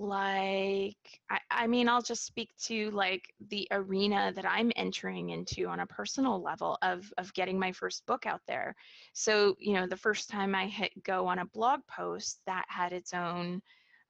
like 0.00 1.20
I, 1.28 1.38
I 1.50 1.66
mean 1.66 1.86
i'll 1.86 2.00
just 2.00 2.24
speak 2.24 2.48
to 2.64 2.90
like 2.90 3.34
the 3.50 3.68
arena 3.70 4.32
that 4.34 4.46
i'm 4.46 4.72
entering 4.74 5.28
into 5.28 5.66
on 5.66 5.80
a 5.80 5.86
personal 5.86 6.40
level 6.42 6.78
of 6.80 7.12
of 7.18 7.34
getting 7.34 7.58
my 7.58 7.70
first 7.72 8.06
book 8.06 8.24
out 8.24 8.40
there. 8.48 8.74
So 9.12 9.56
you 9.58 9.74
know 9.74 9.86
the 9.86 9.96
first 9.98 10.30
time 10.30 10.54
i 10.54 10.66
hit 10.66 10.90
go 11.02 11.26
on 11.26 11.40
a 11.40 11.46
blog 11.46 11.80
post 11.86 12.40
that 12.46 12.64
had 12.68 12.92
its 12.94 13.12
own 13.12 13.60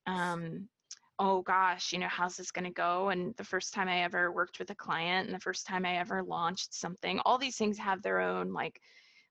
um 0.07 0.69
oh 1.19 1.43
gosh 1.43 1.93
you 1.93 1.99
know 1.99 2.09
how's 2.09 2.37
this 2.37 2.53
going 2.53 2.65
to 2.65 2.71
go? 2.71 3.09
And 3.09 3.35
the 3.37 3.45
first 3.45 3.75
time 3.75 3.89
i 3.89 4.03
ever 4.03 4.31
worked 4.31 4.61
with 4.61 4.71
a 4.71 4.77
client 4.77 5.27
and 5.27 5.35
the 5.35 5.41
first 5.41 5.67
time 5.67 5.85
i 5.85 5.97
ever 5.97 6.23
launched 6.23 6.73
something 6.73 7.19
all 7.25 7.37
these 7.37 7.57
things 7.57 7.79
have 7.79 8.01
their 8.01 8.21
own 8.21 8.53
like 8.53 8.81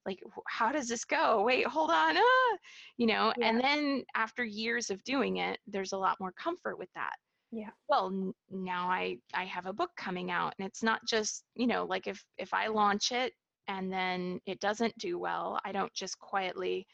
like 0.06 0.20
how 0.48 0.72
does 0.72 0.88
this 0.88 1.06
go 1.06 1.44
wait 1.44 1.66
hold 1.66 1.90
on 1.90 2.18
ah! 2.18 2.58
you 2.98 3.08
know 3.08 3.34
yeah. 3.38 3.50
and 3.50 3.60
then 3.62 4.04
after 4.16 4.44
years 4.44 4.90
of 4.90 5.04
doing 5.04 5.38
it 5.38 5.60
there's 5.68 5.94
a 5.94 5.98
lot 5.98 6.18
more 6.20 6.32
comfort 6.34 6.78
with 6.78 6.90
that 6.96 7.14
yeah 7.52 7.70
well 7.88 8.08
n- 8.08 8.34
now 8.52 8.88
i 8.90 9.18
i 9.34 9.44
have 9.44 9.66
a 9.66 9.74
book 9.74 9.92
coming 9.98 10.32
out 10.32 10.54
and 10.58 10.68
it's 10.68 10.84
not 10.84 11.00
just 11.08 11.44
you 11.56 11.68
know 11.68 11.86
like 11.86 12.08
if 12.08 12.24
if 12.38 12.54
i 12.54 12.68
launch 12.68 13.12
it 13.12 13.34
and 13.68 13.92
then 13.92 14.40
it 14.46 14.60
doesn't 14.60 14.98
do 14.98 15.18
well 15.18 15.60
i 15.66 15.72
don't 15.72 15.94
just 15.94 16.18
quietly 16.20 16.86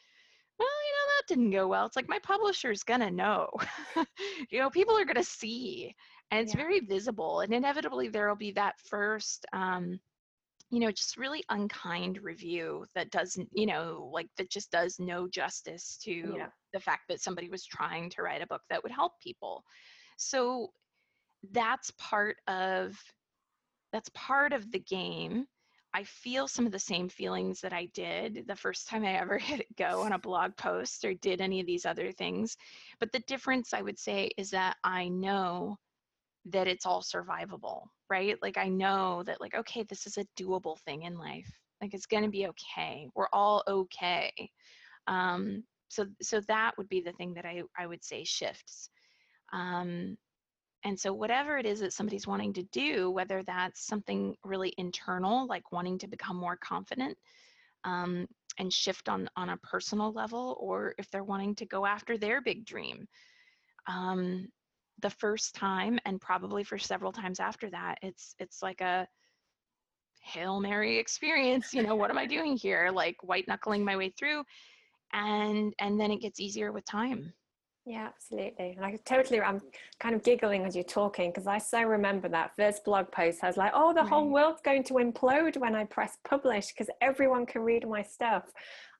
well 0.58 0.68
you 0.68 0.92
know 0.92 1.12
that 1.16 1.28
didn't 1.28 1.50
go 1.50 1.68
well 1.68 1.86
it's 1.86 1.96
like 1.96 2.08
my 2.08 2.18
publisher's 2.22 2.82
gonna 2.82 3.10
know 3.10 3.48
you 4.50 4.58
know 4.58 4.70
people 4.70 4.96
are 4.96 5.04
gonna 5.04 5.22
see 5.22 5.94
and 6.30 6.40
it's 6.40 6.54
yeah. 6.54 6.60
very 6.60 6.80
visible 6.80 7.40
and 7.40 7.52
inevitably 7.52 8.08
there 8.08 8.28
will 8.28 8.36
be 8.36 8.52
that 8.52 8.74
first 8.88 9.44
um 9.52 9.98
you 10.70 10.80
know 10.80 10.90
just 10.90 11.16
really 11.16 11.44
unkind 11.50 12.18
review 12.22 12.84
that 12.94 13.10
doesn't 13.10 13.48
you 13.52 13.66
know 13.66 14.10
like 14.12 14.28
that 14.36 14.50
just 14.50 14.70
does 14.70 14.98
no 14.98 15.28
justice 15.28 15.98
to 16.02 16.34
yeah. 16.36 16.48
the 16.72 16.80
fact 16.80 17.02
that 17.08 17.20
somebody 17.20 17.48
was 17.48 17.64
trying 17.64 18.10
to 18.10 18.22
write 18.22 18.42
a 18.42 18.46
book 18.46 18.62
that 18.68 18.82
would 18.82 18.92
help 18.92 19.12
people. 19.22 19.62
So 20.16 20.70
that's 21.52 21.92
part 21.98 22.36
of 22.48 22.96
that's 23.92 24.10
part 24.14 24.52
of 24.52 24.70
the 24.72 24.80
game. 24.80 25.46
I 25.94 26.02
feel 26.02 26.46
some 26.48 26.66
of 26.66 26.72
the 26.72 26.78
same 26.78 27.08
feelings 27.08 27.60
that 27.60 27.72
i 27.72 27.86
did 27.94 28.44
the 28.46 28.56
first 28.56 28.88
time 28.88 29.04
i 29.04 29.14
ever 29.14 29.38
hit 29.50 29.66
go 29.76 30.02
on 30.02 30.12
a 30.12 30.18
blog 30.18 30.56
post 30.56 31.04
or 31.04 31.14
did 31.14 31.40
any 31.40 31.60
of 31.60 31.66
these 31.66 31.86
other 31.86 32.10
things. 32.10 32.56
But 32.98 33.12
the 33.12 33.20
difference 33.20 33.72
i 33.72 33.82
would 33.82 33.98
say 33.98 34.30
is 34.36 34.50
that 34.50 34.76
i 34.82 35.08
know 35.08 35.78
that 36.46 36.68
it's 36.68 36.86
all 36.86 37.02
survivable, 37.02 37.86
right? 38.08 38.36
Like 38.42 38.56
I 38.56 38.68
know 38.68 39.22
that 39.26 39.40
like 39.40 39.54
okay, 39.54 39.82
this 39.82 40.06
is 40.06 40.16
a 40.18 40.26
doable 40.40 40.78
thing 40.80 41.02
in 41.02 41.18
life. 41.18 41.50
Like 41.80 41.94
it's 41.94 42.06
going 42.06 42.22
to 42.22 42.30
be 42.30 42.46
okay. 42.48 43.08
We're 43.14 43.28
all 43.32 43.62
okay. 43.68 44.32
Um 45.06 45.64
so 45.88 46.06
so 46.22 46.40
that 46.48 46.72
would 46.78 46.88
be 46.88 47.00
the 47.00 47.12
thing 47.12 47.34
that 47.34 47.44
I 47.44 47.62
I 47.78 47.86
would 47.86 48.04
say 48.04 48.24
shifts. 48.24 48.90
Um 49.52 50.16
and 50.84 50.98
so 50.98 51.12
whatever 51.12 51.58
it 51.58 51.66
is 51.66 51.80
that 51.80 51.92
somebody's 51.92 52.28
wanting 52.28 52.52
to 52.54 52.62
do, 52.64 53.10
whether 53.10 53.42
that's 53.42 53.86
something 53.86 54.36
really 54.44 54.72
internal 54.78 55.46
like 55.46 55.72
wanting 55.72 55.98
to 55.98 56.08
become 56.08 56.36
more 56.36 56.56
confident, 56.62 57.16
um, 57.84 58.26
and 58.58 58.72
shift 58.72 59.08
on 59.08 59.28
on 59.36 59.50
a 59.50 59.56
personal 59.58 60.12
level 60.12 60.56
or 60.60 60.94
if 60.98 61.10
they're 61.10 61.24
wanting 61.24 61.54
to 61.56 61.66
go 61.66 61.86
after 61.86 62.16
their 62.16 62.40
big 62.40 62.64
dream 62.64 63.06
um, 63.86 64.48
the 65.00 65.10
first 65.10 65.54
time 65.54 65.98
and 66.04 66.20
probably 66.20 66.64
for 66.64 66.78
several 66.78 67.12
times 67.12 67.40
after 67.40 67.68
that 67.70 67.98
it's 68.02 68.34
it's 68.38 68.62
like 68.62 68.80
a 68.80 69.06
hail 70.22 70.60
mary 70.60 70.98
experience 70.98 71.72
you 71.72 71.82
know 71.82 71.94
what 71.94 72.10
am 72.10 72.18
i 72.18 72.26
doing 72.36 72.56
here? 72.56 72.90
like 72.92 73.16
white 73.22 73.46
knuckling 73.46 73.84
my 73.84 73.96
way 73.96 74.08
through 74.08 74.42
and 75.12 75.72
and 75.78 76.00
then 76.00 76.10
it 76.10 76.20
gets 76.20 76.40
easier 76.40 76.72
with 76.72 76.84
time. 76.84 77.32
Yeah 77.84 78.08
absolutely 78.08 78.76
like 78.80 79.04
totally 79.04 79.40
i'm 79.40 79.60
kind 80.00 80.16
of 80.16 80.24
giggling 80.24 80.64
as 80.64 80.74
you're 80.74 80.82
talking 80.82 81.30
because 81.30 81.46
i 81.46 81.58
so 81.58 81.82
remember 81.82 82.28
that 82.28 82.50
first 82.56 82.84
blog 82.84 83.12
post 83.12 83.44
i 83.44 83.46
was 83.46 83.56
like 83.56 83.70
oh 83.74 83.94
the 83.94 84.00
right. 84.00 84.08
whole 84.08 84.28
world's 84.28 84.60
going 84.60 84.82
to 84.82 84.94
implode 84.94 85.56
when 85.56 85.76
i 85.76 85.84
press 85.84 86.18
publish 86.28 86.66
because 86.68 86.90
everyone 87.00 87.46
can 87.46 87.62
read 87.62 87.88
my 87.88 88.02
stuff. 88.02 88.42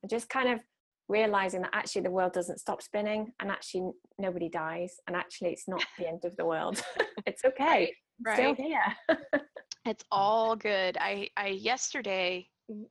I 0.05 0.07
just 0.07 0.29
kind 0.29 0.49
of 0.49 0.61
realizing 1.09 1.63
that 1.63 1.71
actually 1.73 2.03
the 2.03 2.11
world 2.11 2.33
doesn't 2.33 2.59
stop 2.59 2.83
spinning 2.83 3.33
and 3.41 3.51
actually 3.51 3.91
nobody 4.19 4.49
dies 4.49 4.97
and 5.07 5.17
actually 5.17 5.51
it's 5.51 5.69
not 5.69 5.85
the 5.99 6.09
end 6.09 6.25
of 6.25 6.37
the 6.37 6.45
world. 6.45 6.83
It's 7.27 7.45
okay. 7.45 7.93
Right, 8.25 8.27
right. 8.27 8.37
still 8.37 8.55
here. 8.55 8.97
It's 9.85 10.05
all 10.11 10.57
good. 10.57 10.99
I 11.01 11.29
i 11.37 11.47
yesterday 11.47 12.49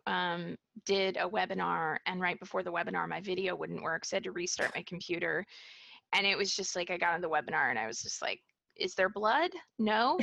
um, 0.08 0.56
did 0.86 1.18
a 1.18 1.28
webinar 1.28 1.98
and 2.06 2.22
right 2.22 2.40
before 2.40 2.64
the 2.64 2.72
webinar 2.72 3.06
my 3.08 3.20
video 3.20 3.54
wouldn't 3.54 3.84
work 3.84 4.06
so 4.06 4.16
i 4.16 4.18
had 4.18 4.24
to 4.24 4.32
restart 4.32 4.72
my 4.74 4.84
computer. 4.88 5.46
And 6.14 6.26
it 6.26 6.38
was 6.38 6.56
just 6.56 6.76
like 6.76 6.90
i 6.90 6.98
got 6.98 7.14
on 7.14 7.22
the 7.22 7.30
webinar 7.30 7.70
and 7.70 7.78
i 7.78 7.86
was 7.86 8.02
just 8.02 8.22
like 8.22 8.40
is 8.78 8.96
there 8.96 9.10
blood? 9.10 9.52
No 9.78 10.18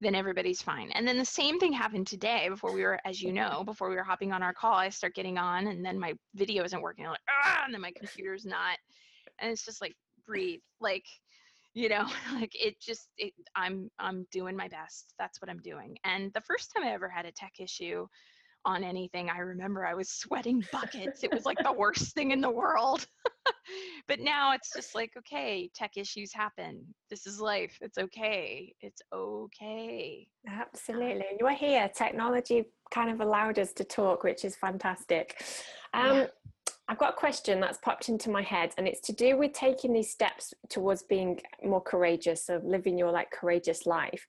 then 0.00 0.14
everybody's 0.14 0.60
fine. 0.60 0.90
And 0.92 1.06
then 1.06 1.18
the 1.18 1.24
same 1.24 1.58
thing 1.58 1.72
happened 1.72 2.06
today 2.06 2.48
before 2.48 2.72
we 2.72 2.82
were, 2.82 2.98
as 3.04 3.22
you 3.22 3.32
know, 3.32 3.62
before 3.64 3.88
we 3.88 3.96
were 3.96 4.04
hopping 4.04 4.32
on 4.32 4.42
our 4.42 4.52
call, 4.52 4.74
I 4.74 4.88
start 4.88 5.14
getting 5.14 5.38
on 5.38 5.68
and 5.68 5.84
then 5.84 5.98
my 5.98 6.14
video 6.34 6.64
isn't 6.64 6.80
working. 6.80 7.04
I'm 7.04 7.12
like, 7.12 7.20
ah, 7.30 7.62
and 7.64 7.72
then 7.72 7.80
my 7.80 7.92
computer's 7.96 8.44
not. 8.44 8.78
And 9.40 9.50
it's 9.50 9.64
just 9.64 9.80
like, 9.80 9.94
breathe. 10.26 10.60
Like, 10.80 11.04
you 11.74 11.88
know, 11.88 12.06
like 12.34 12.52
it 12.54 12.80
just, 12.80 13.08
it, 13.16 13.32
I'm, 13.56 13.90
I'm 13.98 14.26
doing 14.30 14.56
my 14.56 14.68
best. 14.68 15.14
That's 15.18 15.40
what 15.40 15.50
I'm 15.50 15.60
doing. 15.60 15.96
And 16.04 16.32
the 16.34 16.40
first 16.40 16.72
time 16.74 16.86
I 16.86 16.92
ever 16.92 17.08
had 17.08 17.26
a 17.26 17.32
tech 17.32 17.52
issue 17.58 18.06
on 18.64 18.82
anything, 18.82 19.30
I 19.30 19.38
remember 19.38 19.86
I 19.86 19.94
was 19.94 20.10
sweating 20.10 20.64
buckets. 20.72 21.22
it 21.22 21.32
was 21.32 21.44
like 21.44 21.58
the 21.62 21.72
worst 21.72 22.14
thing 22.14 22.30
in 22.32 22.40
the 22.40 22.50
world. 22.50 23.06
but 24.08 24.20
now 24.20 24.52
it's 24.52 24.72
just 24.74 24.94
like, 24.94 25.12
okay, 25.18 25.70
tech 25.74 25.92
issues 25.96 26.32
happen. 26.32 26.82
This 27.10 27.26
is 27.26 27.40
life. 27.40 27.76
It's 27.80 27.98
okay. 27.98 28.74
It's 28.80 29.02
okay. 29.12 30.26
Absolutely. 30.48 31.26
You 31.38 31.46
are 31.46 31.54
here. 31.54 31.90
Technology 31.94 32.64
kind 32.92 33.10
of 33.10 33.20
allowed 33.20 33.58
us 33.58 33.72
to 33.74 33.84
talk, 33.84 34.24
which 34.24 34.44
is 34.44 34.56
fantastic. 34.56 35.42
Um, 35.92 36.16
yeah. 36.16 36.26
I've 36.86 36.98
got 36.98 37.14
a 37.14 37.16
question 37.16 37.60
that's 37.60 37.78
popped 37.78 38.10
into 38.10 38.28
my 38.28 38.42
head, 38.42 38.72
and 38.76 38.86
it's 38.86 39.00
to 39.02 39.12
do 39.12 39.38
with 39.38 39.52
taking 39.52 39.92
these 39.94 40.10
steps 40.10 40.52
towards 40.68 41.02
being 41.02 41.40
more 41.64 41.80
courageous, 41.80 42.50
of 42.50 42.62
living 42.64 42.98
your 42.98 43.10
like 43.10 43.30
courageous 43.30 43.86
life. 43.86 44.26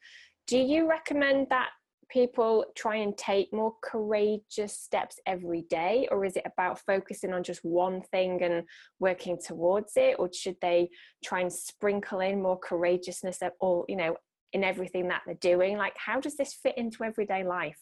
Do 0.47 0.57
you 0.57 0.87
recommend 0.89 1.47
that 1.49 1.69
people 2.09 2.65
try 2.75 2.97
and 2.97 3.17
take 3.17 3.51
more 3.53 3.73
courageous 3.83 4.79
steps 4.79 5.19
every 5.25 5.63
day 5.69 6.07
or 6.11 6.25
is 6.25 6.35
it 6.35 6.43
about 6.45 6.79
focusing 6.79 7.33
on 7.33 7.43
just 7.43 7.63
one 7.63 8.01
thing 8.11 8.41
and 8.43 8.63
working 8.99 9.37
towards 9.43 9.93
it? 9.95 10.15
Or 10.19 10.29
should 10.33 10.57
they 10.61 10.89
try 11.23 11.41
and 11.41 11.51
sprinkle 11.51 12.19
in 12.19 12.41
more 12.41 12.59
courageousness 12.59 13.41
at 13.41 13.53
all 13.59 13.85
you 13.87 13.95
know 13.95 14.15
in 14.53 14.63
everything 14.63 15.07
that 15.09 15.21
they're 15.25 15.35
doing? 15.35 15.77
Like 15.77 15.95
how 15.97 16.19
does 16.19 16.37
this 16.37 16.53
fit 16.53 16.77
into 16.77 17.03
everyday 17.03 17.43
life? 17.43 17.79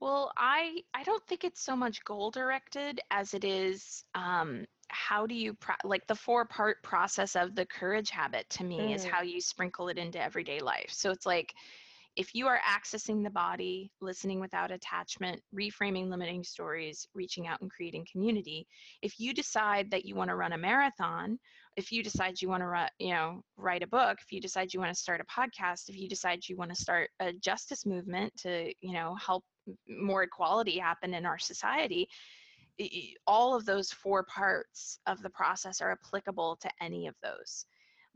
Well 0.00 0.30
i 0.36 0.80
i 0.92 1.02
don't 1.04 1.26
think 1.26 1.42
it's 1.42 1.64
so 1.64 1.74
much 1.74 2.04
goal 2.04 2.30
directed 2.30 3.00
as 3.10 3.32
it 3.32 3.44
is 3.44 4.04
um 4.14 4.66
how 4.88 5.26
do 5.26 5.34
you 5.34 5.54
pro- 5.54 5.74
like 5.84 6.06
the 6.06 6.14
four 6.14 6.44
part 6.44 6.82
process 6.82 7.36
of 7.36 7.54
the 7.54 7.66
courage 7.66 8.10
habit 8.10 8.48
to 8.50 8.64
me 8.64 8.78
mm. 8.78 8.94
is 8.94 9.04
how 9.04 9.22
you 9.22 9.40
sprinkle 9.40 9.88
it 9.88 9.98
into 9.98 10.22
everyday 10.22 10.60
life. 10.60 10.90
So 10.90 11.10
it's 11.10 11.26
like 11.26 11.54
if 12.16 12.34
you 12.34 12.46
are 12.46 12.60
accessing 12.66 13.22
the 13.22 13.30
body, 13.30 13.90
listening 14.00 14.40
without 14.40 14.70
attachment, 14.70 15.40
reframing 15.54 16.08
limiting 16.08 16.42
stories, 16.42 17.06
reaching 17.14 17.46
out 17.46 17.60
and 17.60 17.70
creating 17.70 18.06
community, 18.10 18.66
if 19.02 19.20
you 19.20 19.34
decide 19.34 19.90
that 19.90 20.06
you 20.06 20.14
want 20.14 20.30
to 20.30 20.36
run 20.36 20.54
a 20.54 20.58
marathon, 20.58 21.38
if 21.76 21.92
you 21.92 22.02
decide 22.02 22.40
you 22.40 22.48
want 22.48 22.62
to 22.62 22.66
run, 22.66 22.88
you 22.98 23.10
know, 23.10 23.42
write 23.58 23.82
a 23.82 23.86
book, 23.86 24.16
if 24.22 24.32
you 24.32 24.40
decide 24.40 24.72
you 24.72 24.80
want 24.80 24.94
to 24.94 24.98
start 25.00 25.20
a 25.20 25.40
podcast, 25.40 25.90
if 25.90 25.96
you 25.96 26.08
decide 26.08 26.40
you 26.48 26.56
want 26.56 26.74
to 26.74 26.80
start 26.80 27.10
a 27.20 27.34
justice 27.34 27.84
movement 27.84 28.32
to, 28.38 28.72
you 28.80 28.94
know, 28.94 29.14
help 29.16 29.44
more 29.86 30.22
equality 30.22 30.78
happen 30.78 31.12
in 31.12 31.26
our 31.26 31.38
society, 31.38 32.08
all 33.26 33.54
of 33.54 33.66
those 33.66 33.90
four 33.90 34.22
parts 34.24 34.98
of 35.06 35.22
the 35.22 35.30
process 35.30 35.82
are 35.82 35.92
applicable 35.92 36.56
to 36.62 36.70
any 36.80 37.06
of 37.06 37.14
those. 37.22 37.66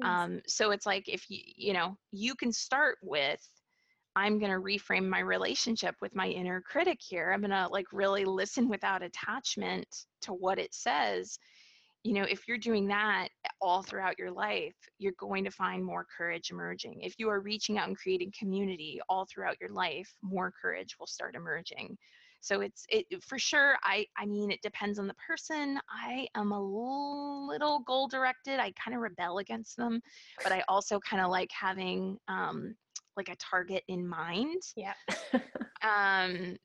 Um, 0.02 0.40
so 0.46 0.70
it's 0.70 0.86
like 0.86 1.08
if 1.08 1.24
you, 1.28 1.40
you 1.56 1.72
know, 1.74 1.98
you 2.10 2.34
can 2.34 2.52
start 2.52 2.96
with 3.02 3.46
I'm 4.16 4.38
going 4.38 4.50
to 4.50 4.58
reframe 4.58 5.08
my 5.08 5.20
relationship 5.20 5.94
with 6.00 6.14
my 6.14 6.26
inner 6.28 6.60
critic 6.60 6.98
here. 7.00 7.30
I'm 7.32 7.40
going 7.40 7.50
to 7.50 7.68
like 7.68 7.86
really 7.92 8.24
listen 8.24 8.68
without 8.68 9.02
attachment 9.02 9.86
to 10.22 10.32
what 10.32 10.58
it 10.58 10.74
says. 10.74 11.38
You 12.02 12.14
know, 12.14 12.22
if 12.22 12.48
you're 12.48 12.58
doing 12.58 12.88
that 12.88 13.28
all 13.60 13.82
throughout 13.82 14.18
your 14.18 14.30
life, 14.30 14.74
you're 14.98 15.12
going 15.18 15.44
to 15.44 15.50
find 15.50 15.84
more 15.84 16.06
courage 16.16 16.50
emerging. 16.50 17.02
If 17.02 17.14
you 17.18 17.28
are 17.28 17.40
reaching 17.40 17.78
out 17.78 17.88
and 17.88 17.96
creating 17.96 18.32
community 18.38 19.00
all 19.08 19.26
throughout 19.26 19.60
your 19.60 19.70
life, 19.70 20.10
more 20.22 20.52
courage 20.60 20.96
will 20.98 21.06
start 21.06 21.34
emerging. 21.34 21.96
So 22.40 22.62
it's 22.62 22.86
it 22.88 23.06
for 23.22 23.38
sure. 23.38 23.76
I 23.84 24.06
I 24.16 24.24
mean, 24.24 24.50
it 24.50 24.62
depends 24.62 24.98
on 24.98 25.06
the 25.06 25.14
person. 25.14 25.78
I 25.90 26.26
am 26.34 26.52
a 26.52 27.46
little 27.46 27.80
goal 27.80 28.08
directed. 28.08 28.58
I 28.58 28.72
kind 28.82 28.94
of 28.94 29.02
rebel 29.02 29.38
against 29.38 29.76
them, 29.76 30.00
but 30.42 30.52
I 30.52 30.64
also 30.66 30.98
kind 31.00 31.22
of 31.22 31.30
like 31.30 31.50
having 31.52 32.16
um, 32.28 32.74
like 33.20 33.28
a 33.28 33.36
target 33.36 33.84
in 33.88 34.06
mind. 34.08 34.62
Yeah. 34.76 34.94
um, 35.82 36.56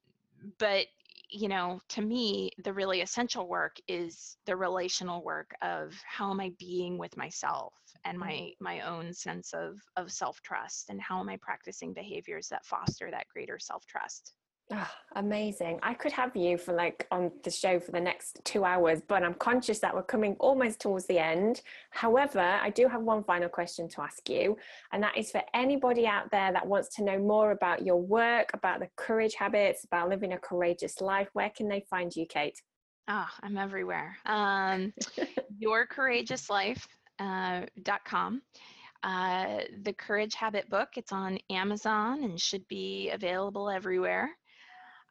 but 0.57 0.85
you 1.29 1.49
know, 1.49 1.81
to 1.89 2.01
me, 2.01 2.51
the 2.63 2.71
really 2.71 3.01
essential 3.01 3.49
work 3.49 3.75
is 3.87 4.37
the 4.45 4.55
relational 4.55 5.21
work 5.23 5.51
of 5.61 5.93
how 6.07 6.31
am 6.31 6.39
I 6.39 6.53
being 6.57 6.97
with 6.97 7.17
myself 7.17 7.73
and 8.05 8.17
my 8.17 8.31
mm-hmm. 8.31 8.63
my 8.63 8.81
own 8.81 9.13
sense 9.13 9.53
of 9.53 9.79
of 9.97 10.11
self 10.11 10.41
trust, 10.43 10.89
and 10.89 11.01
how 11.01 11.19
am 11.19 11.27
I 11.27 11.37
practicing 11.37 11.93
behaviors 11.93 12.47
that 12.49 12.65
foster 12.65 13.11
that 13.11 13.27
greater 13.27 13.59
self 13.59 13.85
trust. 13.85 14.33
Oh, 14.73 14.89
amazing. 15.15 15.79
I 15.83 15.93
could 15.93 16.11
have 16.13 16.35
you 16.35 16.57
for 16.57 16.73
like 16.73 17.05
on 17.11 17.31
the 17.43 17.51
show 17.51 17.79
for 17.79 17.91
the 17.91 17.99
next 17.99 18.41
two 18.45 18.65
hours, 18.65 18.99
but 19.07 19.21
I'm 19.21 19.35
conscious 19.35 19.77
that 19.79 19.93
we're 19.93 20.01
coming 20.01 20.35
almost 20.39 20.81
towards 20.81 21.05
the 21.05 21.19
end. 21.19 21.61
However, 21.91 22.39
I 22.39 22.71
do 22.71 22.87
have 22.87 23.03
one 23.03 23.23
final 23.23 23.47
question 23.47 23.87
to 23.89 24.01
ask 24.01 24.27
you, 24.27 24.57
and 24.91 25.03
that 25.03 25.15
is 25.15 25.29
for 25.29 25.43
anybody 25.53 26.07
out 26.07 26.31
there 26.31 26.51
that 26.51 26.65
wants 26.65 26.95
to 26.95 27.03
know 27.03 27.19
more 27.19 27.51
about 27.51 27.85
your 27.85 28.01
work, 28.01 28.49
about 28.55 28.79
the 28.79 28.89
courage 28.95 29.35
habits, 29.35 29.83
about 29.83 30.09
living 30.09 30.33
a 30.33 30.39
courageous 30.39 30.99
life. 30.99 31.29
Where 31.33 31.51
can 31.51 31.67
they 31.67 31.85
find 31.87 32.15
you, 32.15 32.25
Kate? 32.25 32.59
Ah, 33.07 33.31
oh, 33.31 33.37
I'm 33.43 33.57
everywhere. 33.57 34.17
Um, 34.25 34.93
yourcourageouslife.com. 35.63 38.41
Uh, 39.03 39.05
uh, 39.07 39.59
the 39.83 39.93
Courage 39.93 40.33
Habit 40.33 40.67
book, 40.67 40.89
it's 40.97 41.11
on 41.11 41.37
Amazon 41.51 42.23
and 42.23 42.41
should 42.41 42.67
be 42.67 43.11
available 43.11 43.69
everywhere. 43.69 44.31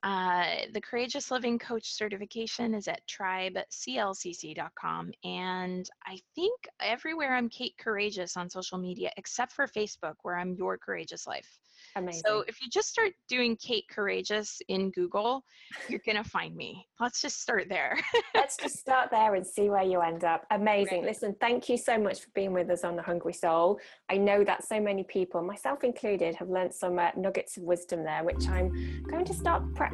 Uh, 0.05 0.67
the 0.75 0.81
Courageous 0.83 1.31
Living 1.31 1.59
Coach 1.59 1.91
certification 1.91 2.75
is 2.75 2.89
at 2.89 3.01
tribeclcc.com. 3.09 5.13
And 5.25 5.89
I 6.07 6.19
think 6.35 6.69
everywhere 6.79 7.35
I'm 7.35 7.49
Kate 7.49 7.75
Courageous 7.79 8.37
on 8.37 8.51
social 8.51 8.77
media, 8.77 9.11
except 9.17 9.53
for 9.53 9.67
Facebook, 9.67 10.17
where 10.23 10.37
I'm 10.37 10.55
Your 10.57 10.77
Courageous 10.77 11.27
Life. 11.27 11.59
Amazing. 11.97 12.23
So 12.27 12.45
if 12.47 12.61
you 12.61 12.69
just 12.69 12.89
start 12.89 13.13
doing 13.29 13.57
Kate 13.57 13.85
Courageous 13.89 14.61
in 14.69 14.91
Google, 14.91 15.43
you're 15.89 16.03
going 16.05 16.23
to 16.23 16.29
find 16.29 16.55
me. 16.55 16.87
Let's 17.01 17.23
just 17.23 17.41
start 17.41 17.69
there. 17.71 17.99
Let's 18.35 18.57
just 18.57 18.79
start 18.79 19.11
there 19.11 19.37
and 19.37 19.47
see 19.47 19.71
where 19.71 19.83
you 19.83 20.01
end 20.01 20.25
up. 20.25 20.45
Amazing. 20.51 20.99
Right. 20.99 21.09
Listen, 21.09 21.35
thank 21.41 21.69
you 21.69 21.79
so 21.79 21.99
much 21.99 22.21
for 22.21 22.29
being 22.35 22.53
with 22.53 22.69
us 22.71 22.85
on 22.85 22.97
The 22.97 23.03
Hungry 23.03 23.33
Soul. 23.33 23.79
I 24.11 24.19
know 24.19 24.45
that 24.45 24.65
so 24.65 24.81
many 24.81 25.05
people, 25.05 25.43
myself 25.43 25.83
included, 25.83 26.35
have 26.35 26.51
learned 26.51 26.75
some 26.75 26.99
uh, 26.99 27.11
nuggets 27.17 27.57
of 27.57 27.63
wisdom 27.63 28.05
there, 28.05 28.23
which 28.23 28.47
I'm 28.49 29.03
going 29.09 29.25
to 29.25 29.35
start 29.35 29.63
practicing 29.75 29.94